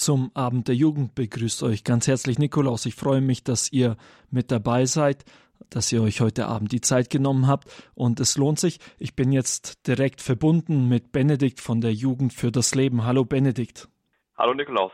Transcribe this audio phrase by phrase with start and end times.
[0.00, 2.86] zum Abend der Jugend begrüßt euch ganz herzlich Nikolaus.
[2.86, 3.96] Ich freue mich, dass ihr
[4.30, 5.24] mit dabei seid,
[5.68, 8.80] dass ihr euch heute Abend die Zeit genommen habt und es lohnt sich.
[8.98, 13.04] Ich bin jetzt direkt verbunden mit Benedikt von der Jugend für das Leben.
[13.04, 13.88] Hallo Benedikt.
[14.38, 14.92] Hallo Nikolaus.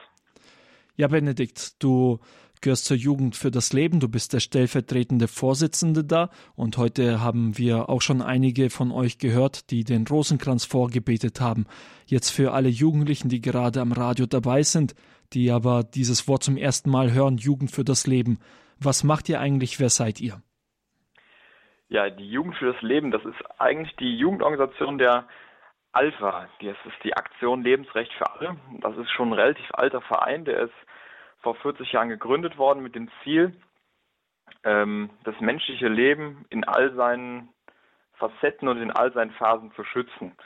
[0.97, 2.19] Ja, Benedikt, du
[2.63, 4.01] gehörst zur Jugend für das Leben.
[4.01, 6.31] Du bist der stellvertretende Vorsitzende da.
[6.55, 11.67] Und heute haben wir auch schon einige von euch gehört, die den Rosenkranz vorgebetet haben.
[12.07, 14.95] Jetzt für alle Jugendlichen, die gerade am Radio dabei sind,
[15.33, 18.39] die aber dieses Wort zum ersten Mal hören, Jugend für das Leben.
[18.79, 19.81] Was macht ihr eigentlich?
[19.81, 20.43] Wer seid ihr?
[21.89, 25.29] Ja, die Jugend für das Leben, das ist eigentlich die Jugendorganisation der
[25.93, 26.49] Alpha.
[26.61, 28.57] Das ist die Aktion Lebensrecht für alle.
[28.81, 30.75] Das ist schon ein relativ alter Verein, der ist
[31.47, 33.55] vor 40 Jahren gegründet worden mit dem Ziel,
[34.65, 37.51] ähm, das menschliche Leben in all seinen
[38.15, 40.37] Facetten und in all seinen Phasen zu schützen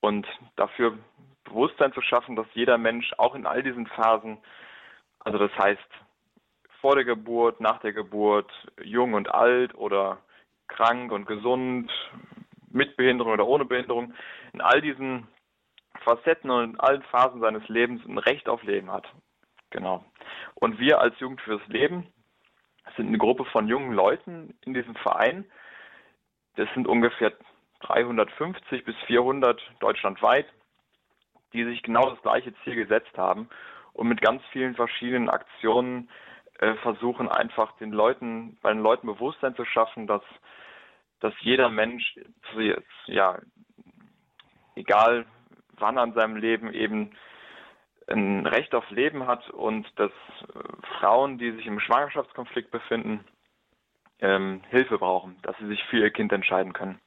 [0.00, 0.26] und
[0.56, 0.98] dafür
[1.44, 4.38] Bewusstsein zu schaffen, dass jeder Mensch auch in all diesen Phasen,
[5.20, 5.88] also das heißt
[6.80, 8.50] vor der Geburt, nach der Geburt,
[8.82, 10.18] jung und alt oder
[10.66, 11.92] krank und gesund,
[12.70, 14.14] mit Behinderung oder ohne Behinderung,
[14.52, 15.28] in all diesen
[16.02, 19.06] Facetten und in allen Phasen seines Lebens ein Recht auf Leben hat.
[19.74, 20.04] Genau.
[20.54, 22.06] Und wir als Jugend fürs Leben
[22.96, 25.44] sind eine Gruppe von jungen Leuten in diesem Verein.
[26.54, 27.32] Das sind ungefähr
[27.80, 30.46] 350 bis 400 deutschlandweit,
[31.52, 33.48] die sich genau das gleiche Ziel gesetzt haben
[33.94, 36.08] und mit ganz vielen verschiedenen Aktionen
[36.60, 40.22] äh, versuchen einfach den Leuten, bei den Leuten Bewusstsein zu schaffen, dass,
[41.18, 42.14] dass jeder Mensch,
[43.06, 43.40] ja,
[44.76, 45.26] egal
[45.78, 47.16] wann an seinem Leben eben
[48.08, 50.58] ein Recht auf Leben hat und dass äh,
[50.98, 53.20] Frauen, die sich im Schwangerschaftskonflikt befinden,
[54.20, 56.98] ähm, Hilfe brauchen, dass sie sich für ihr Kind entscheiden können.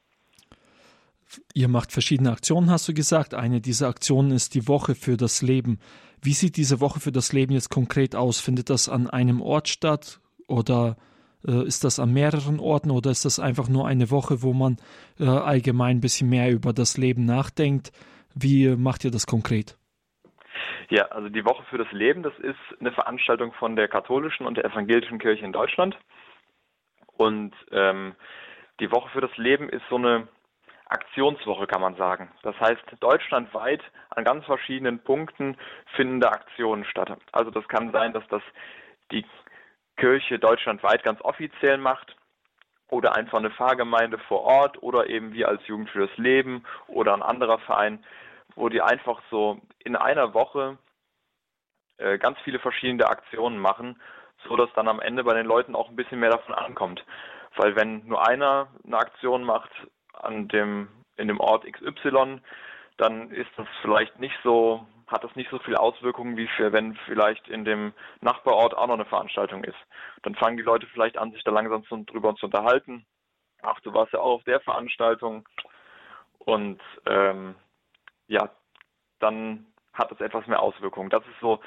[1.52, 3.34] Ihr macht verschiedene Aktionen, hast du gesagt.
[3.34, 5.78] Eine dieser Aktionen ist die Woche für das Leben.
[6.22, 8.40] Wie sieht diese Woche für das Leben jetzt konkret aus?
[8.40, 10.96] Findet das an einem Ort statt oder
[11.46, 14.78] äh, ist das an mehreren Orten oder ist das einfach nur eine Woche, wo man
[15.20, 17.92] äh, allgemein ein bisschen mehr über das Leben nachdenkt?
[18.34, 19.78] Wie macht ihr das konkret?
[20.90, 24.56] Ja, also die Woche für das Leben, das ist eine Veranstaltung von der katholischen und
[24.56, 25.98] der evangelischen Kirche in Deutschland.
[27.16, 28.14] Und ähm,
[28.80, 30.28] die Woche für das Leben ist so eine
[30.86, 32.30] Aktionswoche, kann man sagen.
[32.42, 35.58] Das heißt, deutschlandweit an ganz verschiedenen Punkten
[35.94, 37.14] finden da Aktionen statt.
[37.32, 38.42] Also das kann sein, dass das
[39.12, 39.26] die
[39.98, 42.16] Kirche deutschlandweit ganz offiziell macht
[42.88, 47.12] oder einfach eine Pfarrgemeinde vor Ort oder eben wir als Jugend für das Leben oder
[47.12, 48.02] ein anderer Verein
[48.54, 50.78] wo die einfach so in einer Woche
[51.98, 54.00] äh, ganz viele verschiedene Aktionen machen,
[54.46, 57.04] so dass dann am Ende bei den Leuten auch ein bisschen mehr davon ankommt.
[57.56, 59.70] Weil wenn nur einer eine Aktion macht
[60.12, 62.40] an dem in dem Ort XY,
[62.96, 66.94] dann ist das vielleicht nicht so, hat das nicht so viele Auswirkungen, wie für, wenn
[67.06, 69.78] vielleicht in dem Nachbarort auch noch eine Veranstaltung ist.
[70.22, 73.06] Dann fangen die Leute vielleicht an, sich da langsam zu, drüber zu unterhalten.
[73.62, 75.48] Ach, du warst ja auch auf der Veranstaltung.
[76.38, 77.56] Und ähm,
[78.28, 78.50] ja,
[79.18, 81.10] dann hat es etwas mehr Auswirkungen.
[81.10, 81.60] Das ist so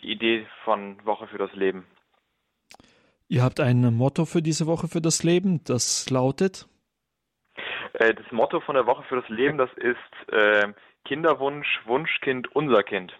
[0.00, 1.86] die Idee von Woche für das Leben.
[3.28, 6.68] Ihr habt ein Motto für diese Woche für das Leben, das lautet?
[7.94, 10.72] Äh, das Motto von der Woche für das Leben, das ist äh,
[11.04, 13.12] Kinderwunsch, Wunschkind, unser Kind.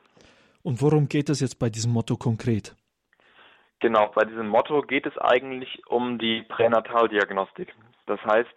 [0.62, 2.76] Und worum geht es jetzt bei diesem Motto konkret?
[3.80, 7.74] Genau, bei diesem Motto geht es eigentlich um die Pränataldiagnostik.
[8.06, 8.54] Das heißt,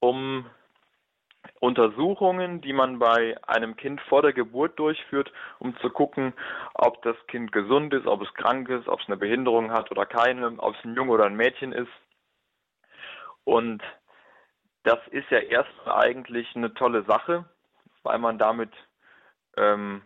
[0.00, 0.46] um
[1.60, 6.32] Untersuchungen, die man bei einem Kind vor der Geburt durchführt, um zu gucken,
[6.74, 10.06] ob das Kind gesund ist, ob es krank ist, ob es eine Behinderung hat oder
[10.06, 11.90] keine, ob es ein Junge oder ein Mädchen ist.
[13.44, 13.82] Und
[14.84, 17.44] das ist ja erstmal eigentlich eine tolle Sache,
[18.02, 18.70] weil man damit
[19.56, 20.02] ähm,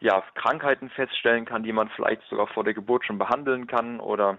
[0.00, 4.38] ja, Krankheiten feststellen kann, die man vielleicht sogar vor der Geburt schon behandeln kann oder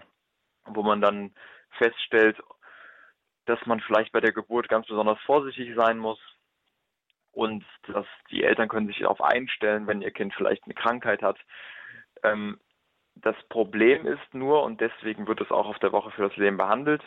[0.66, 1.34] wo man dann
[1.78, 2.38] feststellt,
[3.46, 6.18] dass man vielleicht bei der Geburt ganz besonders vorsichtig sein muss
[7.32, 11.38] und dass die Eltern können sich darauf einstellen, wenn ihr Kind vielleicht eine Krankheit hat.
[12.22, 12.58] Ähm,
[13.16, 16.56] das Problem ist nur, und deswegen wird es auch auf der Woche für das Leben
[16.56, 17.02] behandelt,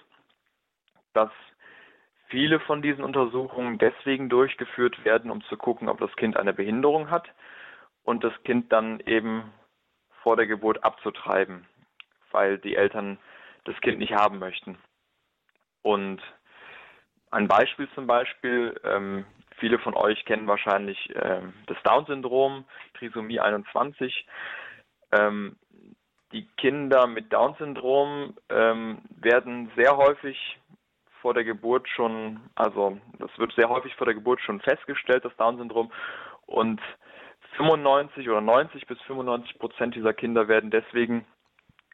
[1.14, 1.32] dass
[2.30, 7.10] viele von diesen Untersuchungen deswegen durchgeführt werden, um zu gucken, ob das Kind eine Behinderung
[7.10, 7.28] hat
[8.04, 9.52] und das Kind dann eben
[10.24, 11.66] vor der Geburt abzutreiben,
[12.32, 13.18] weil die Eltern
[13.66, 14.78] das Kind nicht haben möchten.
[15.88, 16.22] Und
[17.32, 19.26] ein Beispiel zum Beispiel, ähm,
[19.56, 24.28] viele von euch kennen wahrscheinlich ähm, das Down-Syndrom, Trisomie 21.
[25.14, 25.56] Ähm,
[26.34, 30.60] die Kinder mit Down-Syndrom ähm, werden sehr häufig
[31.22, 35.38] vor der Geburt schon, also das wird sehr häufig vor der Geburt schon festgestellt, das
[35.38, 35.90] Down-Syndrom.
[36.48, 36.82] Und
[37.56, 41.26] 95 oder 90 bis 95 Prozent dieser Kinder werden deswegen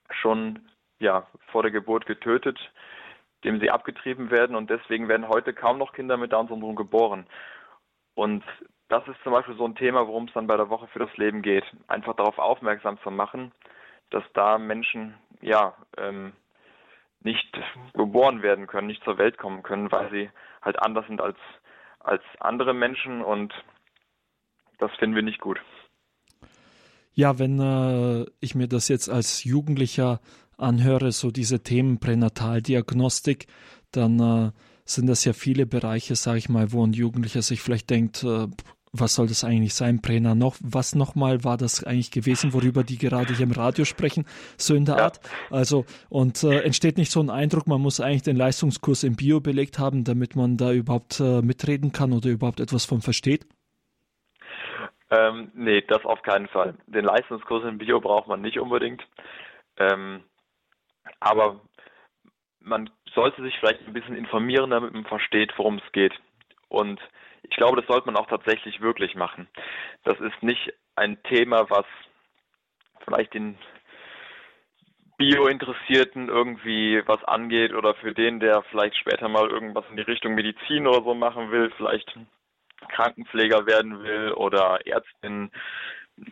[0.09, 0.67] schon
[0.97, 2.57] ja, vor der Geburt getötet,
[3.43, 7.25] indem sie abgetrieben werden und deswegen werden heute kaum noch Kinder mit Down-Syndrom geboren.
[8.15, 8.43] Und
[8.89, 11.15] das ist zum Beispiel so ein Thema, worum es dann bei der Woche für das
[11.17, 11.65] Leben geht.
[11.87, 13.51] Einfach darauf aufmerksam zu machen,
[14.11, 16.33] dass da Menschen ja ähm,
[17.21, 17.57] nicht
[17.93, 20.29] geboren werden können, nicht zur Welt kommen können, weil sie
[20.61, 21.37] halt anders sind als,
[21.99, 23.53] als andere Menschen und
[24.77, 25.59] das finden wir nicht gut.
[27.15, 30.19] Ja, wenn äh, ich mir das jetzt als Jugendlicher
[30.57, 33.47] anhöre, so diese Themen Pränataldiagnostik,
[33.91, 34.51] dann äh,
[34.85, 38.47] sind das ja viele Bereiche, sage ich mal, wo ein Jugendlicher sich vielleicht denkt, äh,
[38.95, 40.55] was soll das eigentlich sein, Prena noch?
[40.61, 44.85] Was nochmal war das eigentlich gewesen, worüber die gerade hier im Radio sprechen, so in
[44.85, 45.03] der ja.
[45.05, 45.19] Art?
[45.49, 49.39] Also, und äh, entsteht nicht so ein Eindruck, man muss eigentlich den Leistungskurs im Bio
[49.39, 53.47] belegt haben, damit man da überhaupt äh, mitreden kann oder überhaupt etwas von versteht?
[55.09, 56.75] Ähm, nee, das auf keinen Fall.
[56.85, 59.03] Den Leistungskurs im Bio braucht man nicht unbedingt.
[59.77, 60.21] Ähm,
[61.19, 61.61] aber
[62.59, 66.13] man sollte sich vielleicht ein bisschen informieren, damit man versteht, worum es geht.
[66.69, 66.99] Und
[67.43, 69.47] ich glaube, das sollte man auch tatsächlich wirklich machen.
[70.03, 71.85] Das ist nicht ein Thema, was
[73.03, 73.57] vielleicht den
[75.17, 80.33] Bio-Interessierten irgendwie was angeht oder für den, der vielleicht später mal irgendwas in die Richtung
[80.33, 82.17] Medizin oder so machen will, vielleicht
[82.89, 85.51] Krankenpfleger werden will oder Ärztin,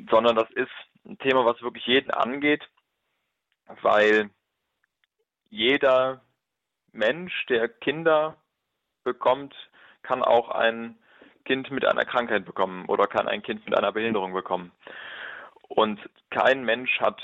[0.10, 0.72] sondern das ist
[1.06, 2.68] ein Thema, was wirklich jeden angeht,
[3.82, 4.30] weil
[5.52, 6.22] jeder
[6.94, 8.38] Mensch, der Kinder
[9.04, 9.54] bekommt,
[10.02, 10.98] kann auch ein
[11.46, 14.72] Kind mit einer Krankheit bekommen oder kann ein Kind mit einer Behinderung bekommen.
[15.68, 16.00] Und
[16.30, 17.22] kein Mensch hat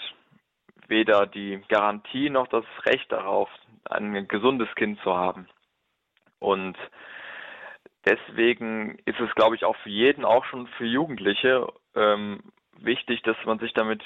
[0.88, 3.50] weder die Garantie noch das Recht darauf,
[3.90, 5.48] ein gesundes Kind zu haben.
[6.40, 6.78] Und
[8.06, 12.42] deswegen ist es, glaube ich, auch für jeden, auch schon für Jugendliche, ähm,
[12.80, 14.04] wichtig, dass man sich damit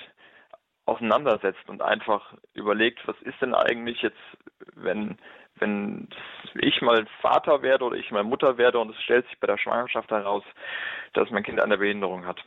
[0.85, 4.17] auseinandersetzt und einfach überlegt, was ist denn eigentlich jetzt,
[4.75, 5.17] wenn
[5.61, 6.07] wenn
[6.55, 9.57] ich mal Vater werde oder ich mal Mutter werde und es stellt sich bei der
[9.57, 10.43] Schwangerschaft heraus,
[11.13, 12.43] dass mein Kind eine Behinderung hat.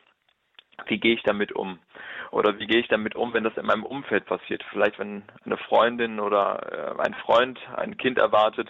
[0.87, 1.79] Wie gehe ich damit um?
[2.33, 4.65] Oder wie gehe ich damit um, wenn das in meinem Umfeld passiert?
[4.71, 8.69] Vielleicht wenn eine Freundin oder äh, ein Freund ein Kind erwartet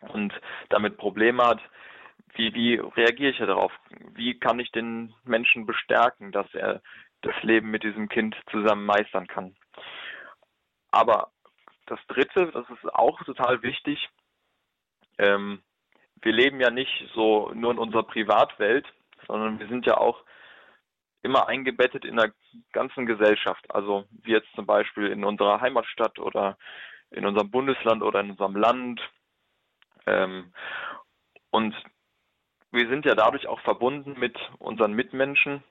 [0.00, 0.34] und
[0.68, 1.60] damit Probleme hat,
[2.34, 3.72] wie, wie reagiere ich darauf?
[4.14, 6.82] Wie kann ich den Menschen bestärken, dass er
[7.24, 9.56] das Leben mit diesem Kind zusammen meistern kann?
[10.90, 11.32] Aber
[11.86, 14.08] das Dritte, das ist auch total wichtig,
[15.18, 15.62] ähm,
[16.22, 18.86] wir leben ja nicht so nur in unserer Privatwelt,
[19.26, 20.24] sondern wir sind ja auch
[21.22, 22.32] immer eingebettet in der
[22.72, 23.64] ganzen Gesellschaft.
[23.70, 26.58] Also wie jetzt zum Beispiel in unserer Heimatstadt oder
[27.10, 29.00] in unserem Bundesland oder in unserem Land.
[30.06, 30.52] Ähm,
[31.50, 31.74] und
[32.70, 35.62] wir sind ja dadurch auch verbunden mit unseren Mitmenschen.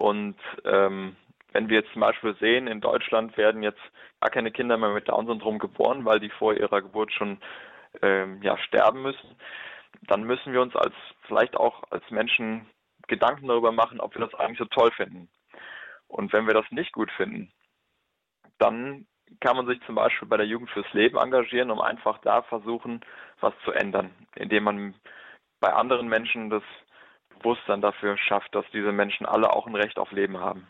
[0.00, 1.14] Und ähm,
[1.52, 3.82] wenn wir jetzt zum Beispiel sehen, in Deutschland werden jetzt
[4.20, 7.36] gar keine Kinder mehr mit Down-Syndrom geboren, weil die vor ihrer Geburt schon
[8.00, 9.36] ähm, ja, sterben müssen,
[10.08, 10.94] dann müssen wir uns als
[11.26, 12.66] vielleicht auch als Menschen
[13.08, 15.28] Gedanken darüber machen, ob wir das eigentlich so toll finden.
[16.08, 17.52] Und wenn wir das nicht gut finden,
[18.56, 19.06] dann
[19.40, 23.00] kann man sich zum Beispiel bei der Jugend fürs Leben engagieren, um einfach da versuchen,
[23.40, 24.94] was zu ändern, indem man
[25.60, 26.62] bei anderen Menschen das
[27.40, 30.66] Bewusstsein dafür schafft, dass diese Menschen alle auch ein Recht auf Leben haben.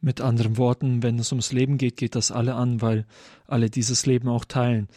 [0.00, 3.04] Mit anderen Worten, wenn es ums Leben geht, geht das alle an, weil
[3.46, 4.88] alle dieses Leben auch teilen.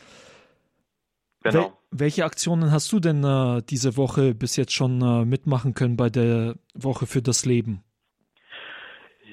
[1.42, 1.60] Genau.
[1.60, 5.96] Wel welche Aktionen hast du denn äh, diese Woche bis jetzt schon äh, mitmachen können
[5.96, 7.84] bei der Woche für das Leben?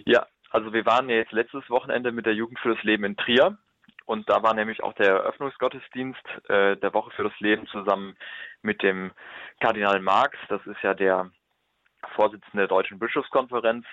[0.04, 3.16] Ja, also wir waren ja jetzt letztes Wochenende mit der Jugend für das Leben in
[3.16, 3.56] Trier
[4.06, 8.16] und da war nämlich auch der Eröffnungsgottesdienst äh, der Woche für das Leben zusammen
[8.62, 9.12] mit dem
[9.60, 10.36] Kardinal Marx.
[10.48, 11.30] Das ist ja der
[12.14, 13.86] Vorsitzende der Deutschen Bischofskonferenz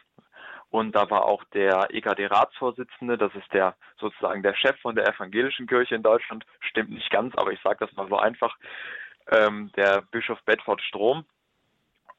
[0.70, 5.68] und da war auch der EKD-Ratsvorsitzende, das ist der sozusagen der Chef von der evangelischen
[5.68, 8.56] Kirche in Deutschland, stimmt nicht ganz, aber ich sage das mal so einfach,
[9.30, 11.26] ähm, der Bischof Bedford Strom.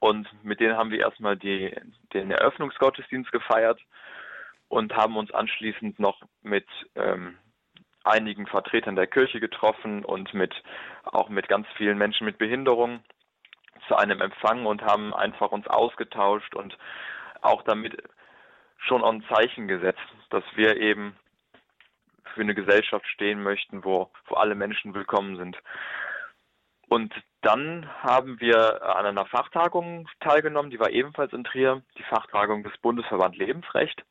[0.00, 1.74] Und mit denen haben wir erstmal die,
[2.14, 3.80] den Eröffnungsgottesdienst gefeiert
[4.68, 7.36] und haben uns anschließend noch mit ähm,
[8.08, 10.54] einigen Vertretern der Kirche getroffen und mit
[11.04, 13.02] auch mit ganz vielen Menschen mit Behinderung
[13.86, 16.76] zu einem Empfang und haben einfach uns ausgetauscht und
[17.40, 17.96] auch damit
[18.78, 20.00] schon ein Zeichen gesetzt,
[20.30, 21.16] dass wir eben
[22.34, 25.56] für eine Gesellschaft stehen möchten, wo, wo alle Menschen willkommen sind.
[26.88, 27.12] Und
[27.42, 32.76] dann haben wir an einer Fachtagung teilgenommen, die war ebenfalls in Trier, die Fachtagung des
[32.78, 34.04] Bundesverband Lebensrecht.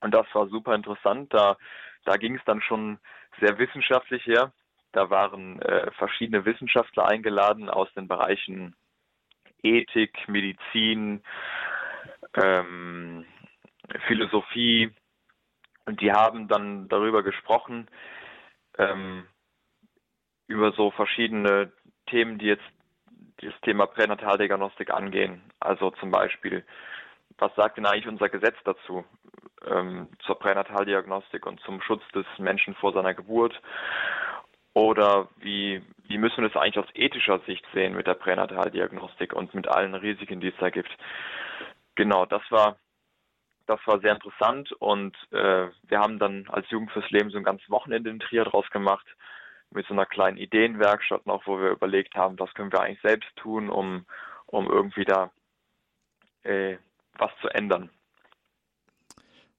[0.00, 1.32] Und das war super interessant.
[1.34, 1.56] Da,
[2.04, 2.98] da ging es dann schon
[3.40, 4.52] sehr wissenschaftlich her.
[4.92, 8.74] Da waren äh, verschiedene Wissenschaftler eingeladen aus den Bereichen
[9.62, 11.22] Ethik, Medizin,
[12.34, 13.26] ähm,
[14.06, 14.90] Philosophie.
[15.84, 17.88] Und die haben dann darüber gesprochen,
[18.78, 19.26] ähm,
[20.46, 21.72] über so verschiedene
[22.06, 22.64] Themen, die jetzt
[23.40, 25.42] das Thema Pränataldiagnostik angehen.
[25.60, 26.64] Also zum Beispiel,
[27.38, 29.04] was sagt denn eigentlich unser Gesetz dazu
[29.66, 33.60] ähm, zur Pränataldiagnostik und zum Schutz des Menschen vor seiner Geburt?
[34.74, 39.54] Oder wie, wie müssen wir das eigentlich aus ethischer Sicht sehen mit der Pränataldiagnostik und
[39.54, 40.90] mit allen Risiken, die es da gibt?
[41.94, 42.76] Genau, das war
[43.68, 47.44] das war sehr interessant und äh, wir haben dann als Jugend fürs Leben so ein
[47.44, 49.06] ganzes Wochenende in Trier draus gemacht
[49.70, 53.28] mit so einer kleinen Ideenwerkstatt noch, wo wir überlegt haben, was können wir eigentlich selbst
[53.36, 54.06] tun, um,
[54.46, 55.30] um irgendwie da
[56.44, 56.78] äh,
[57.18, 57.90] was zu ändern.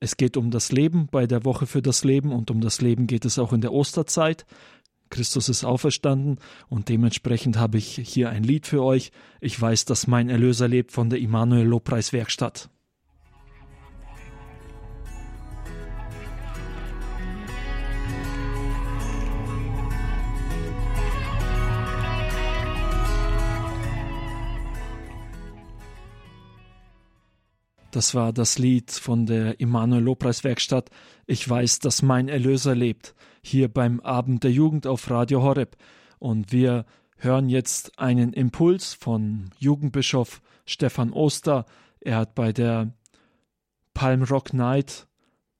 [0.00, 3.06] Es geht um das Leben bei der Woche für das Leben und um das Leben
[3.06, 4.46] geht es auch in der Osterzeit.
[5.12, 6.38] Christus ist auferstanden
[6.68, 9.12] und dementsprechend habe ich hier ein Lied für euch.
[9.40, 12.12] Ich weiß, dass mein Erlöser lebt von der Immanuel Lobpreis
[27.92, 30.88] Das war das Lied von der Immanuel Lobpreis Werkstatt.
[31.26, 33.14] Ich weiß, dass mein Erlöser lebt.
[33.42, 35.76] Hier beim Abend der Jugend auf Radio Horeb.
[36.18, 36.86] Und wir
[37.18, 41.66] hören jetzt einen Impuls von Jugendbischof Stefan Oster.
[42.00, 42.94] Er hat bei der
[43.92, 45.06] Palm Rock Night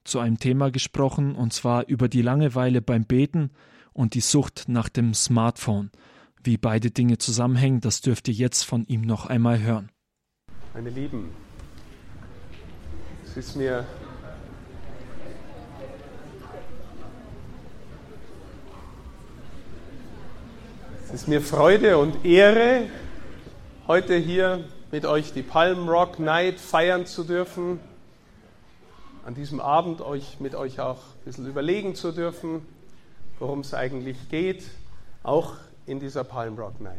[0.03, 3.51] zu einem Thema gesprochen, und zwar über die Langeweile beim Beten
[3.93, 5.91] und die Sucht nach dem Smartphone.
[6.43, 9.91] Wie beide Dinge zusammenhängen, das dürft ihr jetzt von ihm noch einmal hören.
[10.73, 11.29] Meine Lieben,
[13.35, 13.87] es ist mir
[21.07, 22.89] es ist mir Freude und Ehre,
[23.87, 27.81] heute hier mit euch die Palm Rock Night feiern zu dürfen.
[29.25, 32.67] An diesem Abend euch mit euch auch ein bisschen überlegen zu dürfen,
[33.39, 34.65] worum es eigentlich geht,
[35.23, 35.55] auch
[35.87, 36.97] in dieser Palm Rock Night.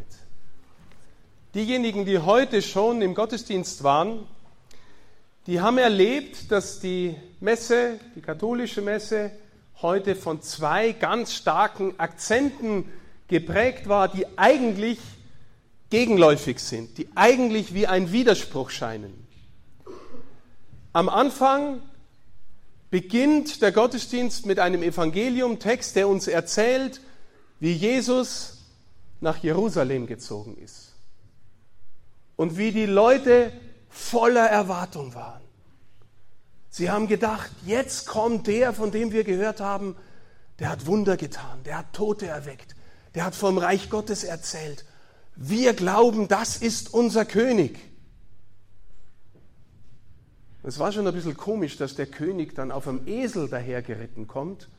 [1.53, 4.25] Diejenigen, die heute schon im Gottesdienst waren,
[5.47, 9.31] die haben erlebt, dass die Messe, die katholische Messe,
[9.81, 12.85] heute von zwei ganz starken Akzenten
[13.27, 14.99] geprägt war, die eigentlich
[15.89, 19.27] gegenläufig sind, die eigentlich wie ein Widerspruch scheinen.
[20.93, 21.81] Am Anfang
[22.89, 27.01] beginnt der Gottesdienst mit einem Evangeliumtext, der uns erzählt,
[27.59, 28.59] wie Jesus
[29.19, 30.93] nach Jerusalem gezogen ist
[32.35, 33.51] und wie die Leute
[33.93, 35.41] voller Erwartung waren.
[36.69, 39.95] Sie haben gedacht, jetzt kommt der, von dem wir gehört haben,
[40.59, 42.75] der hat Wunder getan, der hat Tote erweckt,
[43.13, 44.85] der hat vom Reich Gottes erzählt.
[45.35, 47.79] Wir glauben, das ist unser König.
[50.63, 54.69] Es war schon ein bisschen komisch, dass der König dann auf einem Esel dahergeritten kommt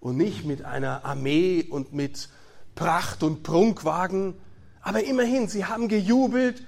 [0.00, 2.28] und nicht mit einer Armee und mit
[2.74, 4.34] Pracht und Prunkwagen.
[4.80, 6.64] Aber immerhin, sie haben gejubelt,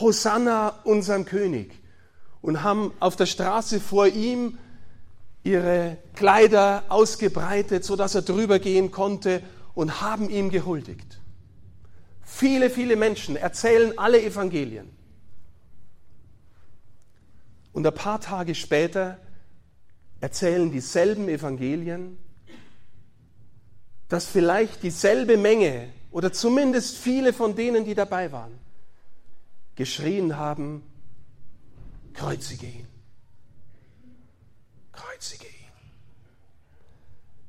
[0.00, 1.72] Hosanna unserem König
[2.42, 4.58] und haben auf der Straße vor ihm
[5.42, 9.42] ihre Kleider ausgebreitet, sodass er drüber gehen konnte
[9.74, 11.20] und haben ihm gehuldigt.
[12.22, 14.90] Viele, viele Menschen erzählen alle Evangelien.
[17.72, 19.18] Und ein paar Tage später
[20.20, 22.18] erzählen dieselben Evangelien,
[24.08, 28.58] dass vielleicht dieselbe Menge oder zumindest viele von denen, die dabei waren,
[29.76, 30.82] geschrien haben,
[32.14, 32.88] kreuzige ihn,
[34.92, 35.52] kreuzige ihn.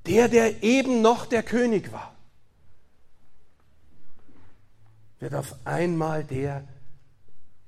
[0.05, 2.13] Der, der eben noch der König war,
[5.19, 6.67] wird auf einmal der,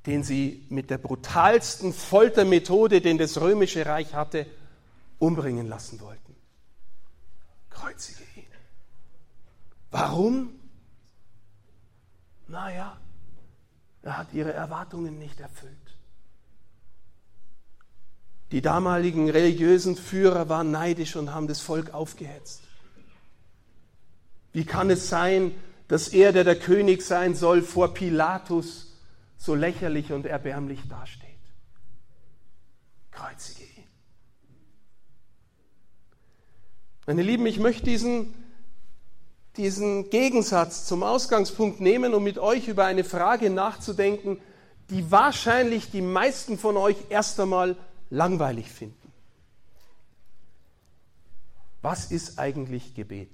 [0.06, 4.46] den sie mit der brutalsten Foltermethode, den das römische Reich hatte,
[5.18, 6.36] umbringen lassen wollten.
[7.70, 8.46] Kreuzige ihn.
[9.92, 10.52] Warum?
[12.48, 12.98] Naja,
[14.10, 15.72] Er hat ihre Erwartungen nicht erfüllt.
[18.52, 22.64] Die damaligen religiösen Führer waren neidisch und haben das Volk aufgehetzt.
[24.52, 25.54] Wie kann es sein,
[25.88, 28.98] dass er, der der König sein soll, vor Pilatus
[29.38, 31.30] so lächerlich und erbärmlich dasteht?
[33.12, 33.84] Kreuzige ihn.
[37.06, 38.34] Meine Lieben, ich möchte diesen,
[39.60, 44.40] diesen Gegensatz zum Ausgangspunkt nehmen, um mit euch über eine Frage nachzudenken,
[44.90, 47.76] die wahrscheinlich die meisten von euch erst einmal
[48.10, 48.96] langweilig finden.
[51.82, 53.30] Was ist eigentlich Gebet?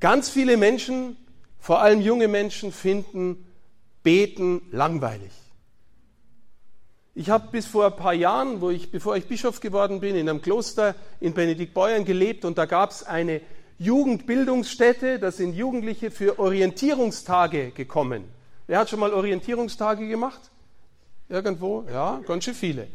[0.00, 1.16] Ganz viele Menschen,
[1.58, 3.46] vor allem junge Menschen, finden
[4.02, 5.32] Beten langweilig.
[7.14, 10.28] Ich habe bis vor ein paar Jahren, wo ich, bevor ich Bischof geworden bin, in
[10.28, 13.40] einem Kloster in Benediktbeuern gelebt und da gab es eine
[13.78, 18.24] Jugendbildungsstätte, da sind Jugendliche für Orientierungstage gekommen.
[18.66, 20.50] Wer hat schon mal Orientierungstage gemacht?
[21.28, 21.84] Irgendwo?
[21.90, 22.88] Ja, ganz schön viele.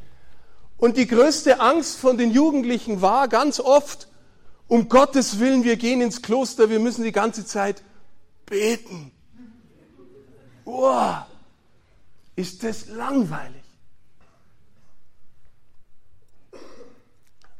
[0.77, 4.09] Und die größte Angst von den Jugendlichen war ganz oft,
[4.67, 7.83] um Gottes Willen, wir gehen ins Kloster, wir müssen die ganze Zeit
[8.45, 9.11] beten.
[10.65, 11.23] Wow,
[12.35, 13.63] ist das langweilig.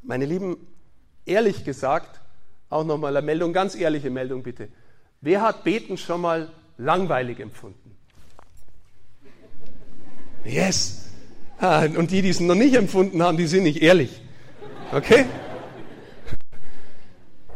[0.02, 0.58] Meine Lieben,
[1.26, 2.20] ehrlich gesagt,
[2.74, 4.70] auch nochmal eine Meldung, ganz ehrliche Meldung bitte.
[5.22, 7.96] Wer hat Beten schon mal langweilig empfunden?
[10.44, 11.10] Yes.
[11.60, 14.22] Ah, und die, die es noch nicht empfunden haben, die sind nicht ehrlich.
[14.92, 15.26] Okay?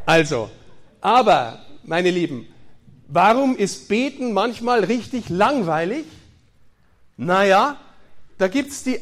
[0.06, 0.50] Also,
[1.02, 2.48] aber, meine Lieben,
[3.08, 6.06] warum ist Beten manchmal richtig langweilig?
[7.18, 7.78] Naja,
[8.38, 9.00] da gibt es die,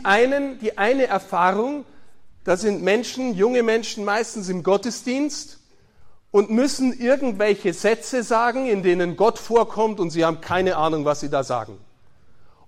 [0.61, 1.85] die eine Erfahrung,
[2.43, 5.59] da sind Menschen, junge Menschen meistens im Gottesdienst
[6.35, 11.21] und müssen irgendwelche Sätze sagen, in denen Gott vorkommt und sie haben keine Ahnung, was
[11.21, 11.77] sie da sagen.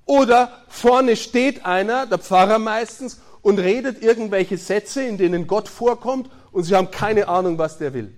[0.06, 6.30] Oder vorne steht einer, der Pfarrer meistens, und redet irgendwelche Sätze, in denen Gott vorkommt
[6.54, 8.16] und sie haben keine Ahnung, was der will.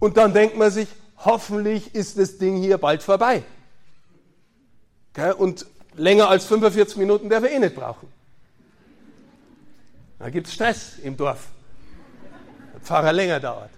[0.00, 3.44] Und dann denkt man sich, hoffentlich ist das Ding hier bald vorbei.
[5.38, 8.08] Und länger als 45 Minuten der wir eh nicht brauchen.
[10.18, 11.46] Da gibt es Stress im Dorf.
[12.82, 13.70] Der Pfarrer länger dauert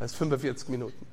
[0.00, 1.06] als 45 Minuten.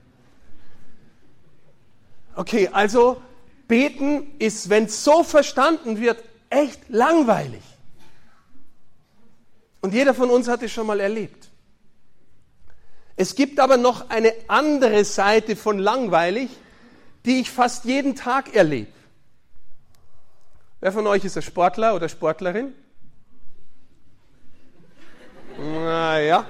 [2.35, 3.21] Okay, also
[3.67, 7.61] Beten ist, wenn es so verstanden wird, echt langweilig.
[9.79, 11.51] Und jeder von uns hat es schon mal erlebt.
[13.15, 16.49] Es gibt aber noch eine andere Seite von langweilig,
[17.25, 18.91] die ich fast jeden Tag erlebe.
[20.79, 22.73] Wer von euch ist ein Sportler oder Sportlerin?
[25.57, 26.45] Naja,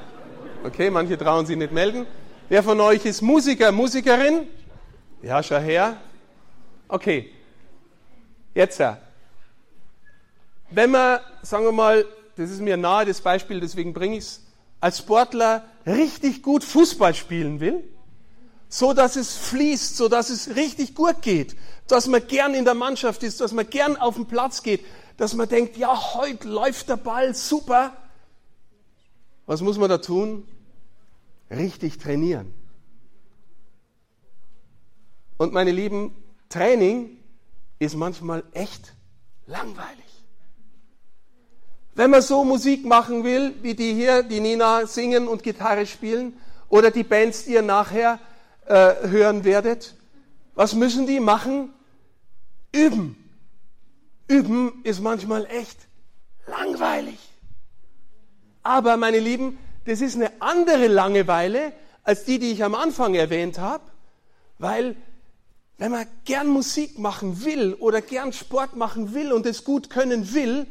[0.65, 2.05] okay, manche trauen sich nicht melden.
[2.49, 4.47] Wer von euch ist Musiker, Musikerin?
[5.21, 5.97] Ja, schau her,
[6.87, 7.31] Okay,
[8.53, 8.81] jetzt,
[10.69, 14.41] wenn man, sagen wir mal, das ist mir nahe das Beispiel, deswegen bringe ich es,
[14.79, 17.83] als Sportler richtig gut Fußball spielen will,
[18.69, 21.55] so dass es fließt, so dass es richtig gut geht,
[21.87, 24.85] dass man gern in der Mannschaft ist, dass man gern auf den Platz geht,
[25.17, 27.95] dass man denkt, ja, heute läuft der Ball super.
[29.47, 30.47] Was muss man da tun?
[31.49, 32.53] Richtig trainieren.
[35.37, 36.15] Und meine Lieben,
[36.49, 37.17] Training
[37.79, 38.93] ist manchmal echt
[39.45, 40.05] langweilig.
[41.93, 46.37] Wenn man so Musik machen will, wie die hier, die Nina singen und Gitarre spielen,
[46.69, 48.19] oder die Bands, die ihr nachher
[48.65, 49.95] äh, hören werdet,
[50.55, 51.73] was müssen die machen?
[52.73, 53.15] Üben.
[54.27, 55.77] Üben ist manchmal echt
[56.47, 57.19] langweilig.
[58.63, 63.57] Aber, meine Lieben, das ist eine andere Langeweile als die, die ich am Anfang erwähnt
[63.57, 63.83] habe,
[64.59, 64.95] weil
[65.77, 70.33] wenn man gern Musik machen will oder gern Sport machen will und es gut können
[70.33, 70.67] will,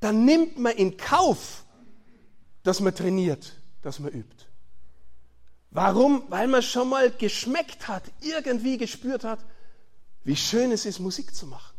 [0.00, 1.64] dann nimmt man in Kauf,
[2.62, 4.46] dass man trainiert, dass man übt.
[5.70, 6.24] Warum?
[6.28, 9.40] Weil man schon mal geschmeckt hat, irgendwie gespürt hat,
[10.22, 11.74] wie schön es ist, Musik zu machen.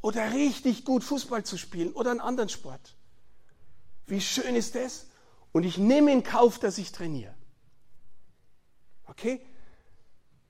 [0.00, 2.94] Oder richtig gut Fußball zu spielen oder einen anderen Sport.
[4.06, 5.06] Wie schön ist das?
[5.54, 7.32] Und ich nehme in Kauf, dass ich trainiere.
[9.06, 9.40] Okay?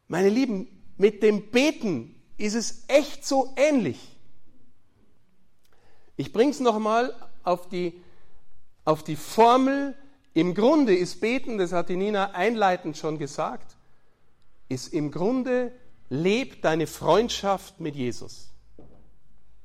[0.08, 3.98] Meine Lieben, mit dem Beten ist es echt so ähnlich.
[6.16, 8.00] Ich bringe es nochmal auf die,
[8.86, 9.94] auf die Formel.
[10.32, 13.76] Im Grunde ist Beten, das hat die Nina einleitend schon gesagt,
[14.70, 15.70] ist im Grunde,
[16.08, 18.54] lebt deine Freundschaft mit Jesus.
[18.78, 18.84] Du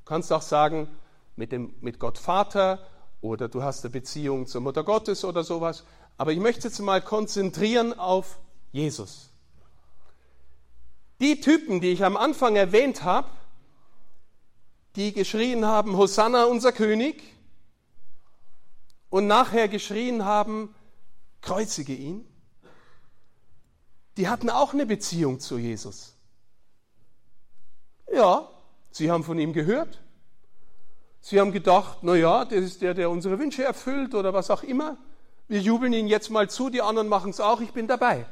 [0.03, 0.89] kannst auch sagen,
[1.37, 2.85] mit, dem, mit Gott Vater
[3.21, 5.83] oder du hast eine Beziehung zur Mutter Gottes oder sowas.
[6.17, 8.39] Aber ich möchte jetzt mal konzentrieren auf
[8.71, 9.29] Jesus.
[11.19, 13.29] Die Typen, die ich am Anfang erwähnt habe,
[14.95, 17.23] die geschrien haben, Hosanna, unser König,
[19.09, 20.73] und nachher geschrien haben,
[21.41, 22.25] kreuzige ihn,
[24.17, 26.15] die hatten auch eine Beziehung zu Jesus.
[28.13, 28.49] Ja,
[28.91, 30.01] sie haben von ihm gehört.
[31.21, 34.63] Sie haben gedacht, na ja, das ist der, der unsere Wünsche erfüllt oder was auch
[34.63, 34.97] immer.
[35.47, 38.25] Wir jubeln ihn jetzt mal zu, die anderen machen es auch, ich bin dabei.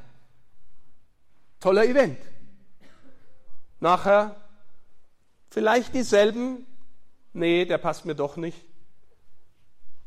[1.59, 2.17] Toller Event.
[3.79, 4.35] Nachher
[5.49, 6.65] vielleicht dieselben,
[7.33, 8.57] nee, der passt mir doch nicht.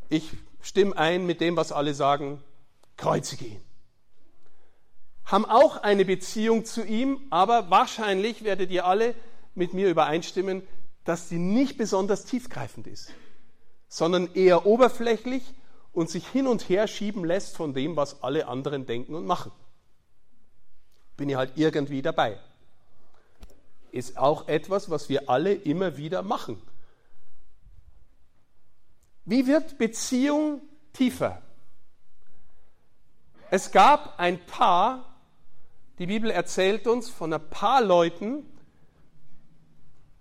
[0.09, 2.43] Ich stimme ein mit dem, was alle sagen,
[2.97, 3.61] kreuzige ihn.
[5.25, 9.15] Haben auch eine Beziehung zu ihm, aber wahrscheinlich werdet ihr alle
[9.55, 10.67] mit mir übereinstimmen,
[11.11, 13.13] dass sie nicht besonders tiefgreifend ist,
[13.89, 15.43] sondern eher oberflächlich
[15.93, 19.51] und sich hin und her schieben lässt von dem, was alle anderen denken und machen.
[21.17, 22.39] Bin ich halt irgendwie dabei.
[23.91, 26.63] Ist auch etwas, was wir alle immer wieder machen.
[29.25, 30.61] Wie wird Beziehung
[30.93, 31.43] tiefer?
[33.51, 35.17] Es gab ein Paar,
[35.99, 38.47] die Bibel erzählt uns von ein paar Leuten,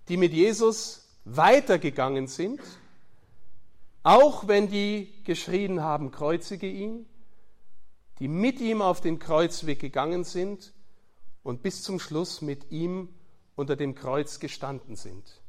[0.09, 2.59] die mit Jesus weitergegangen sind,
[4.03, 7.05] auch wenn die geschrien haben, kreuzige ihn,
[8.19, 10.73] die mit ihm auf den Kreuzweg gegangen sind
[11.43, 13.09] und bis zum Schluss mit ihm
[13.55, 15.41] unter dem Kreuz gestanden sind.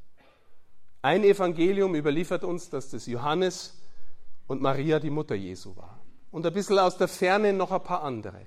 [1.02, 3.80] Ein Evangelium überliefert uns, dass das Johannes
[4.46, 6.00] und Maria die Mutter Jesu war.
[6.30, 8.44] Und ein bisschen aus der Ferne noch ein paar andere.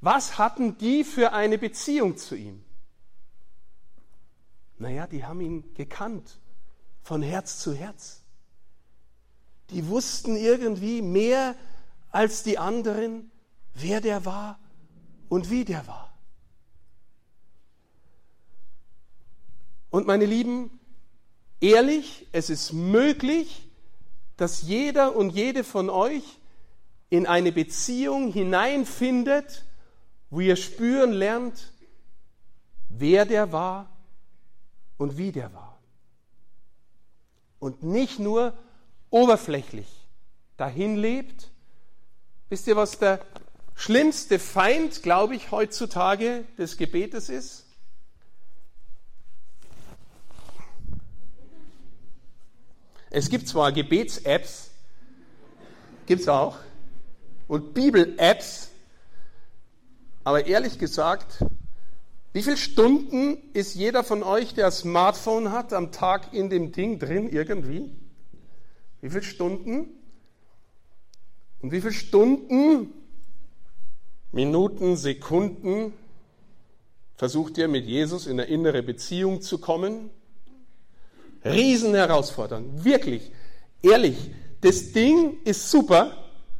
[0.00, 2.64] Was hatten die für eine Beziehung zu ihm?
[4.78, 6.38] Naja, die haben ihn gekannt,
[7.02, 8.22] von Herz zu Herz.
[9.70, 11.56] Die wussten irgendwie mehr
[12.10, 13.30] als die anderen,
[13.74, 14.58] wer der war
[15.28, 16.16] und wie der war.
[19.90, 20.78] Und meine Lieben,
[21.60, 23.68] ehrlich, es ist möglich,
[24.36, 26.38] dass jeder und jede von euch
[27.10, 29.64] in eine Beziehung hineinfindet,
[30.30, 31.72] wo ihr spüren lernt,
[32.88, 33.97] wer der war
[34.98, 35.78] und wie der war.
[37.58, 38.52] Und nicht nur
[39.10, 39.88] oberflächlich
[40.56, 41.50] dahin lebt.
[42.50, 43.20] Wisst ihr, was der
[43.74, 47.64] schlimmste Feind, glaube ich, heutzutage des Gebetes ist?
[53.10, 54.70] Es gibt zwar Gebets-Apps,
[56.06, 56.58] gibt es auch,
[57.46, 58.70] und Bibel-Apps,
[60.24, 61.42] aber ehrlich gesagt,
[62.32, 66.72] wie viele Stunden ist jeder von euch, der ein Smartphone hat, am Tag in dem
[66.72, 67.90] Ding drin irgendwie?
[69.00, 69.88] Wie viele Stunden?
[71.60, 72.92] Und wie viele Stunden,
[74.30, 75.92] Minuten, Sekunden
[77.16, 80.10] versucht ihr mit Jesus in eine innere Beziehung zu kommen?
[81.44, 83.32] Riesenherausforderung, wirklich,
[83.82, 84.30] ehrlich.
[84.60, 86.12] Das Ding ist super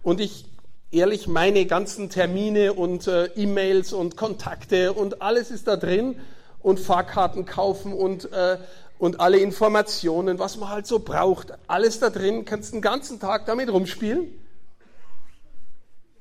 [0.02, 0.47] und ich
[0.90, 6.18] ehrlich, meine ganzen Termine und äh, E-Mails und Kontakte und alles ist da drin
[6.60, 8.58] und Fahrkarten kaufen und, äh,
[8.98, 13.46] und alle Informationen, was man halt so braucht, alles da drin, kannst den ganzen Tag
[13.46, 14.28] damit rumspielen.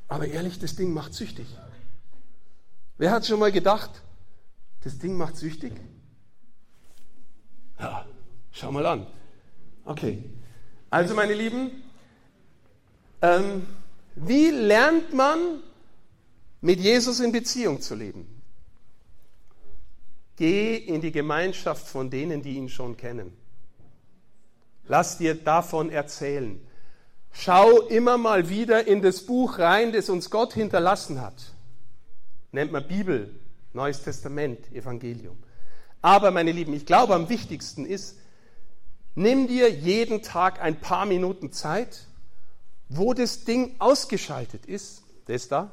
[0.08, 1.48] Aber ehrlich, das Ding macht süchtig.
[2.98, 3.92] Wer hat schon mal gedacht,
[4.84, 5.74] das Ding macht süchtig?
[7.80, 8.06] Ja,
[8.52, 9.08] schau mal an.
[9.86, 10.24] Okay.
[10.90, 11.84] Also, meine Lieben,
[13.22, 13.68] ähm,
[14.20, 15.62] wie lernt man
[16.62, 18.42] mit Jesus in Beziehung zu leben?
[20.38, 23.32] Geh in die Gemeinschaft von denen, die ihn schon kennen.
[24.88, 26.60] Lass dir davon erzählen.
[27.32, 31.54] Schau immer mal wieder in das Buch rein, das uns Gott hinterlassen hat.
[32.52, 33.36] Nennt man Bibel,
[33.74, 35.38] Neues Testament, Evangelium.
[36.02, 38.18] Aber meine Lieben, ich glaube am wichtigsten ist,
[39.14, 42.07] nimm dir jeden Tag ein paar Minuten Zeit
[42.90, 45.72] wo das Ding ausgeschaltet ist, das da,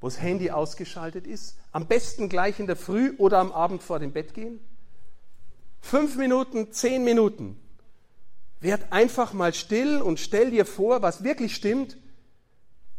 [0.00, 3.98] wo das Handy ausgeschaltet ist, am besten gleich in der Früh oder am Abend vor
[3.98, 4.60] dem Bett gehen.
[5.80, 7.60] Fünf Minuten, zehn Minuten.
[8.60, 11.96] Werd einfach mal still und stell dir vor, was wirklich stimmt.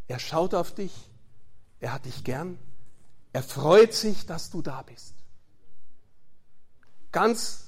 [0.07, 0.93] Er schaut auf dich,
[1.79, 2.57] er hat dich gern,
[3.33, 5.13] er freut sich, dass du da bist.
[7.11, 7.67] Ganz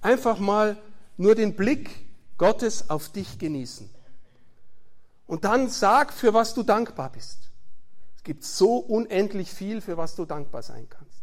[0.00, 0.76] einfach mal
[1.16, 1.90] nur den Blick
[2.38, 3.88] Gottes auf dich genießen.
[5.30, 7.52] Und dann sag, für was du dankbar bist.
[8.16, 11.22] Es gibt so unendlich viel, für was du dankbar sein kannst.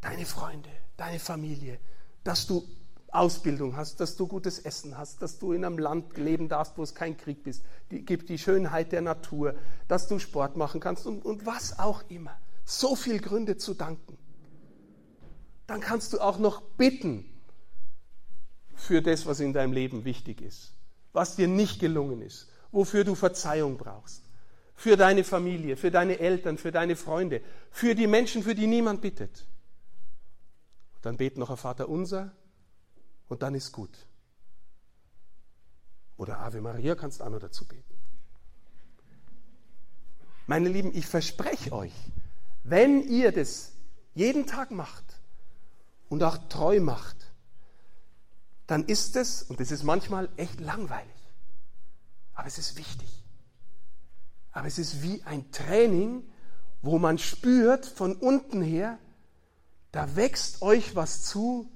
[0.00, 1.78] Deine Freunde, deine Familie,
[2.24, 2.66] dass du
[3.12, 6.82] Ausbildung hast, dass du gutes Essen hast, dass du in einem Land leben darfst, wo
[6.82, 9.54] es kein Krieg ist, die, gibt die Schönheit der Natur,
[9.86, 12.36] dass du Sport machen kannst und, und was auch immer.
[12.64, 14.18] so viele Gründe zu danken.
[15.68, 17.24] Dann kannst du auch noch bitten
[18.74, 20.72] für das, was in deinem Leben wichtig ist,
[21.12, 24.22] was dir nicht gelungen ist, wofür du Verzeihung brauchst.
[24.74, 29.00] Für deine Familie, für deine Eltern, für deine Freunde, für die Menschen, für die niemand
[29.00, 29.46] bittet.
[31.02, 32.32] Dann bet noch ein Vater unser
[33.28, 34.06] und dann ist gut.
[36.16, 37.94] Oder Ave Maria kannst auch noch dazu beten.
[40.46, 41.94] Meine Lieben, ich verspreche euch,
[42.62, 43.72] wenn ihr das
[44.14, 45.04] jeden Tag macht
[46.08, 47.16] und auch treu macht,
[48.66, 51.15] dann ist es, und das ist manchmal echt langweilig,
[52.36, 53.08] aber es ist wichtig.
[54.52, 56.22] Aber es ist wie ein Training,
[56.82, 58.98] wo man spürt von unten her,
[59.90, 61.70] da wächst euch was zu,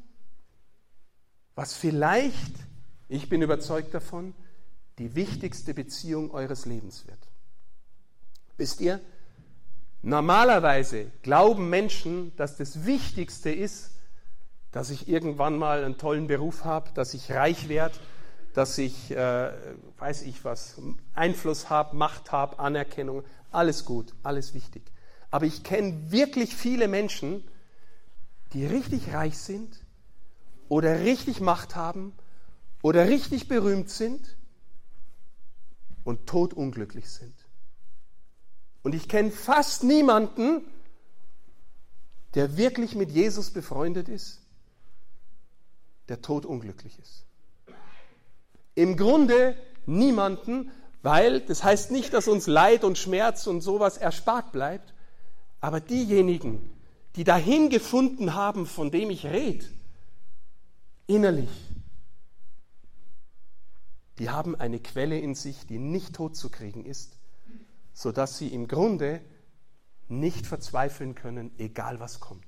[1.55, 2.53] was vielleicht,
[3.09, 4.35] ich bin überzeugt davon,
[4.99, 7.19] die wichtigste Beziehung eures Lebens wird.
[8.59, 9.01] Wisst ihr,
[10.03, 13.93] normalerweise glauben Menschen, dass das Wichtigste ist,
[14.73, 17.99] dass ich irgendwann mal einen tollen Beruf habe, dass ich reich werde,
[18.55, 19.53] dass ich, äh,
[19.99, 20.81] weiß ich was,
[21.15, 24.83] Einfluss habe, Macht habe, Anerkennung, alles gut, alles wichtig.
[25.31, 27.45] Aber ich kenne wirklich viele Menschen,
[28.53, 29.85] die richtig reich sind
[30.69, 32.13] oder richtig Macht haben
[32.83, 34.37] oder richtig berühmt sind
[36.05, 37.35] und todunglücklich sind.
[38.83, 40.65] Und ich kenne fast niemanden,
[42.35, 44.41] der wirklich mit Jesus befreundet ist,
[46.09, 47.27] der todunglücklich ist.
[48.81, 50.71] Im Grunde niemanden,
[51.03, 54.95] weil das heißt nicht, dass uns Leid und Schmerz und sowas erspart bleibt,
[55.61, 56.71] aber diejenigen,
[57.15, 59.67] die dahin gefunden haben, von dem ich rede,
[61.07, 61.51] innerlich,
[64.19, 67.19] die haben eine Quelle in sich, die nicht tot zu kriegen ist,
[67.93, 69.21] sodass sie im Grunde
[70.09, 72.47] nicht verzweifeln können, egal was kommt.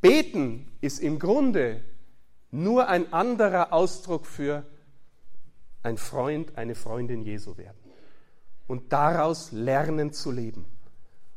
[0.00, 1.82] Beten ist im Grunde
[2.56, 4.64] nur ein anderer Ausdruck für
[5.82, 7.78] ein Freund, eine Freundin Jesu werden.
[8.66, 10.66] Und daraus lernen zu leben.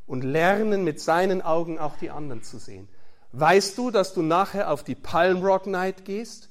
[0.07, 2.87] Und lernen mit seinen Augen auch die anderen zu sehen.
[3.31, 6.49] Weißt du, dass du nachher auf die Palm Rock Night gehst?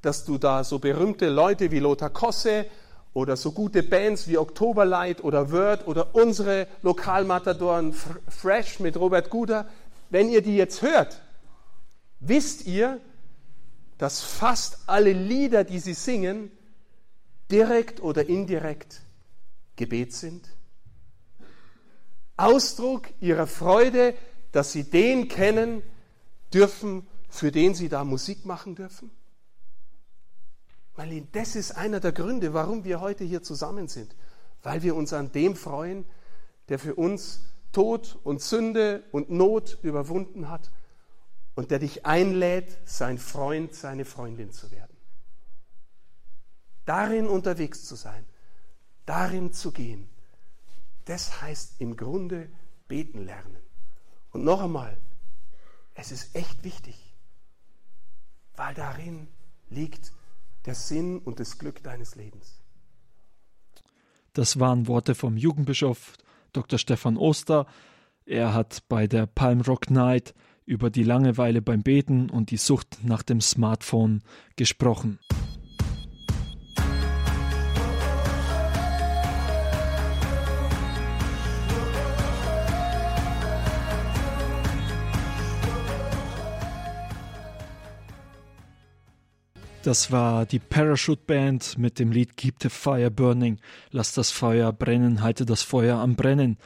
[0.00, 2.66] Dass du da so berühmte Leute wie Lothar Kosse
[3.12, 7.92] oder so gute Bands wie Oktoberlight oder Word oder unsere Lokalmatadoren
[8.28, 9.66] Fresh mit Robert Guder,
[10.10, 11.20] wenn ihr die jetzt hört,
[12.20, 13.00] wisst ihr,
[14.00, 16.50] dass fast alle Lieder, die sie singen,
[17.50, 19.02] direkt oder indirekt
[19.76, 20.48] Gebet sind?
[22.38, 24.14] Ausdruck ihrer Freude,
[24.52, 25.82] dass sie den kennen
[26.50, 29.10] dürfen, für den sie da Musik machen dürfen?
[30.96, 34.16] Weil das ist einer der Gründe, warum wir heute hier zusammen sind.
[34.62, 36.06] Weil wir uns an dem freuen,
[36.70, 40.70] der für uns Tod und Sünde und Not überwunden hat
[41.60, 44.96] und der dich einlädt, sein Freund, seine Freundin zu werden.
[46.86, 48.24] Darin unterwegs zu sein,
[49.04, 50.08] darin zu gehen,
[51.04, 52.48] das heißt im Grunde
[52.88, 53.58] beten lernen.
[54.30, 54.96] Und noch einmal,
[55.92, 57.14] es ist echt wichtig,
[58.56, 59.28] weil darin
[59.68, 60.12] liegt
[60.64, 62.58] der Sinn und das Glück deines Lebens.
[64.32, 66.14] Das waren Worte vom Jugendbischof
[66.54, 66.78] Dr.
[66.78, 67.66] Stefan Oster.
[68.24, 70.34] Er hat bei der Palm Rock Night
[70.66, 74.22] über die Langeweile beim Beten und die Sucht nach dem Smartphone
[74.56, 75.18] gesprochen.
[89.82, 93.58] Das war die Parachute Band mit dem Lied Keep the Fire Burning.
[93.90, 96.58] Lass das Feuer brennen, halte das Feuer am Brennen.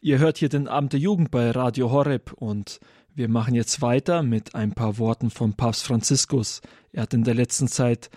[0.00, 2.80] Ihr hört hier den Abend der Jugend bei Radio Horeb und
[3.14, 6.60] wir machen jetzt weiter mit ein paar Worten von Papst Franziskus.
[6.92, 8.10] Er hat in der letzten Zeit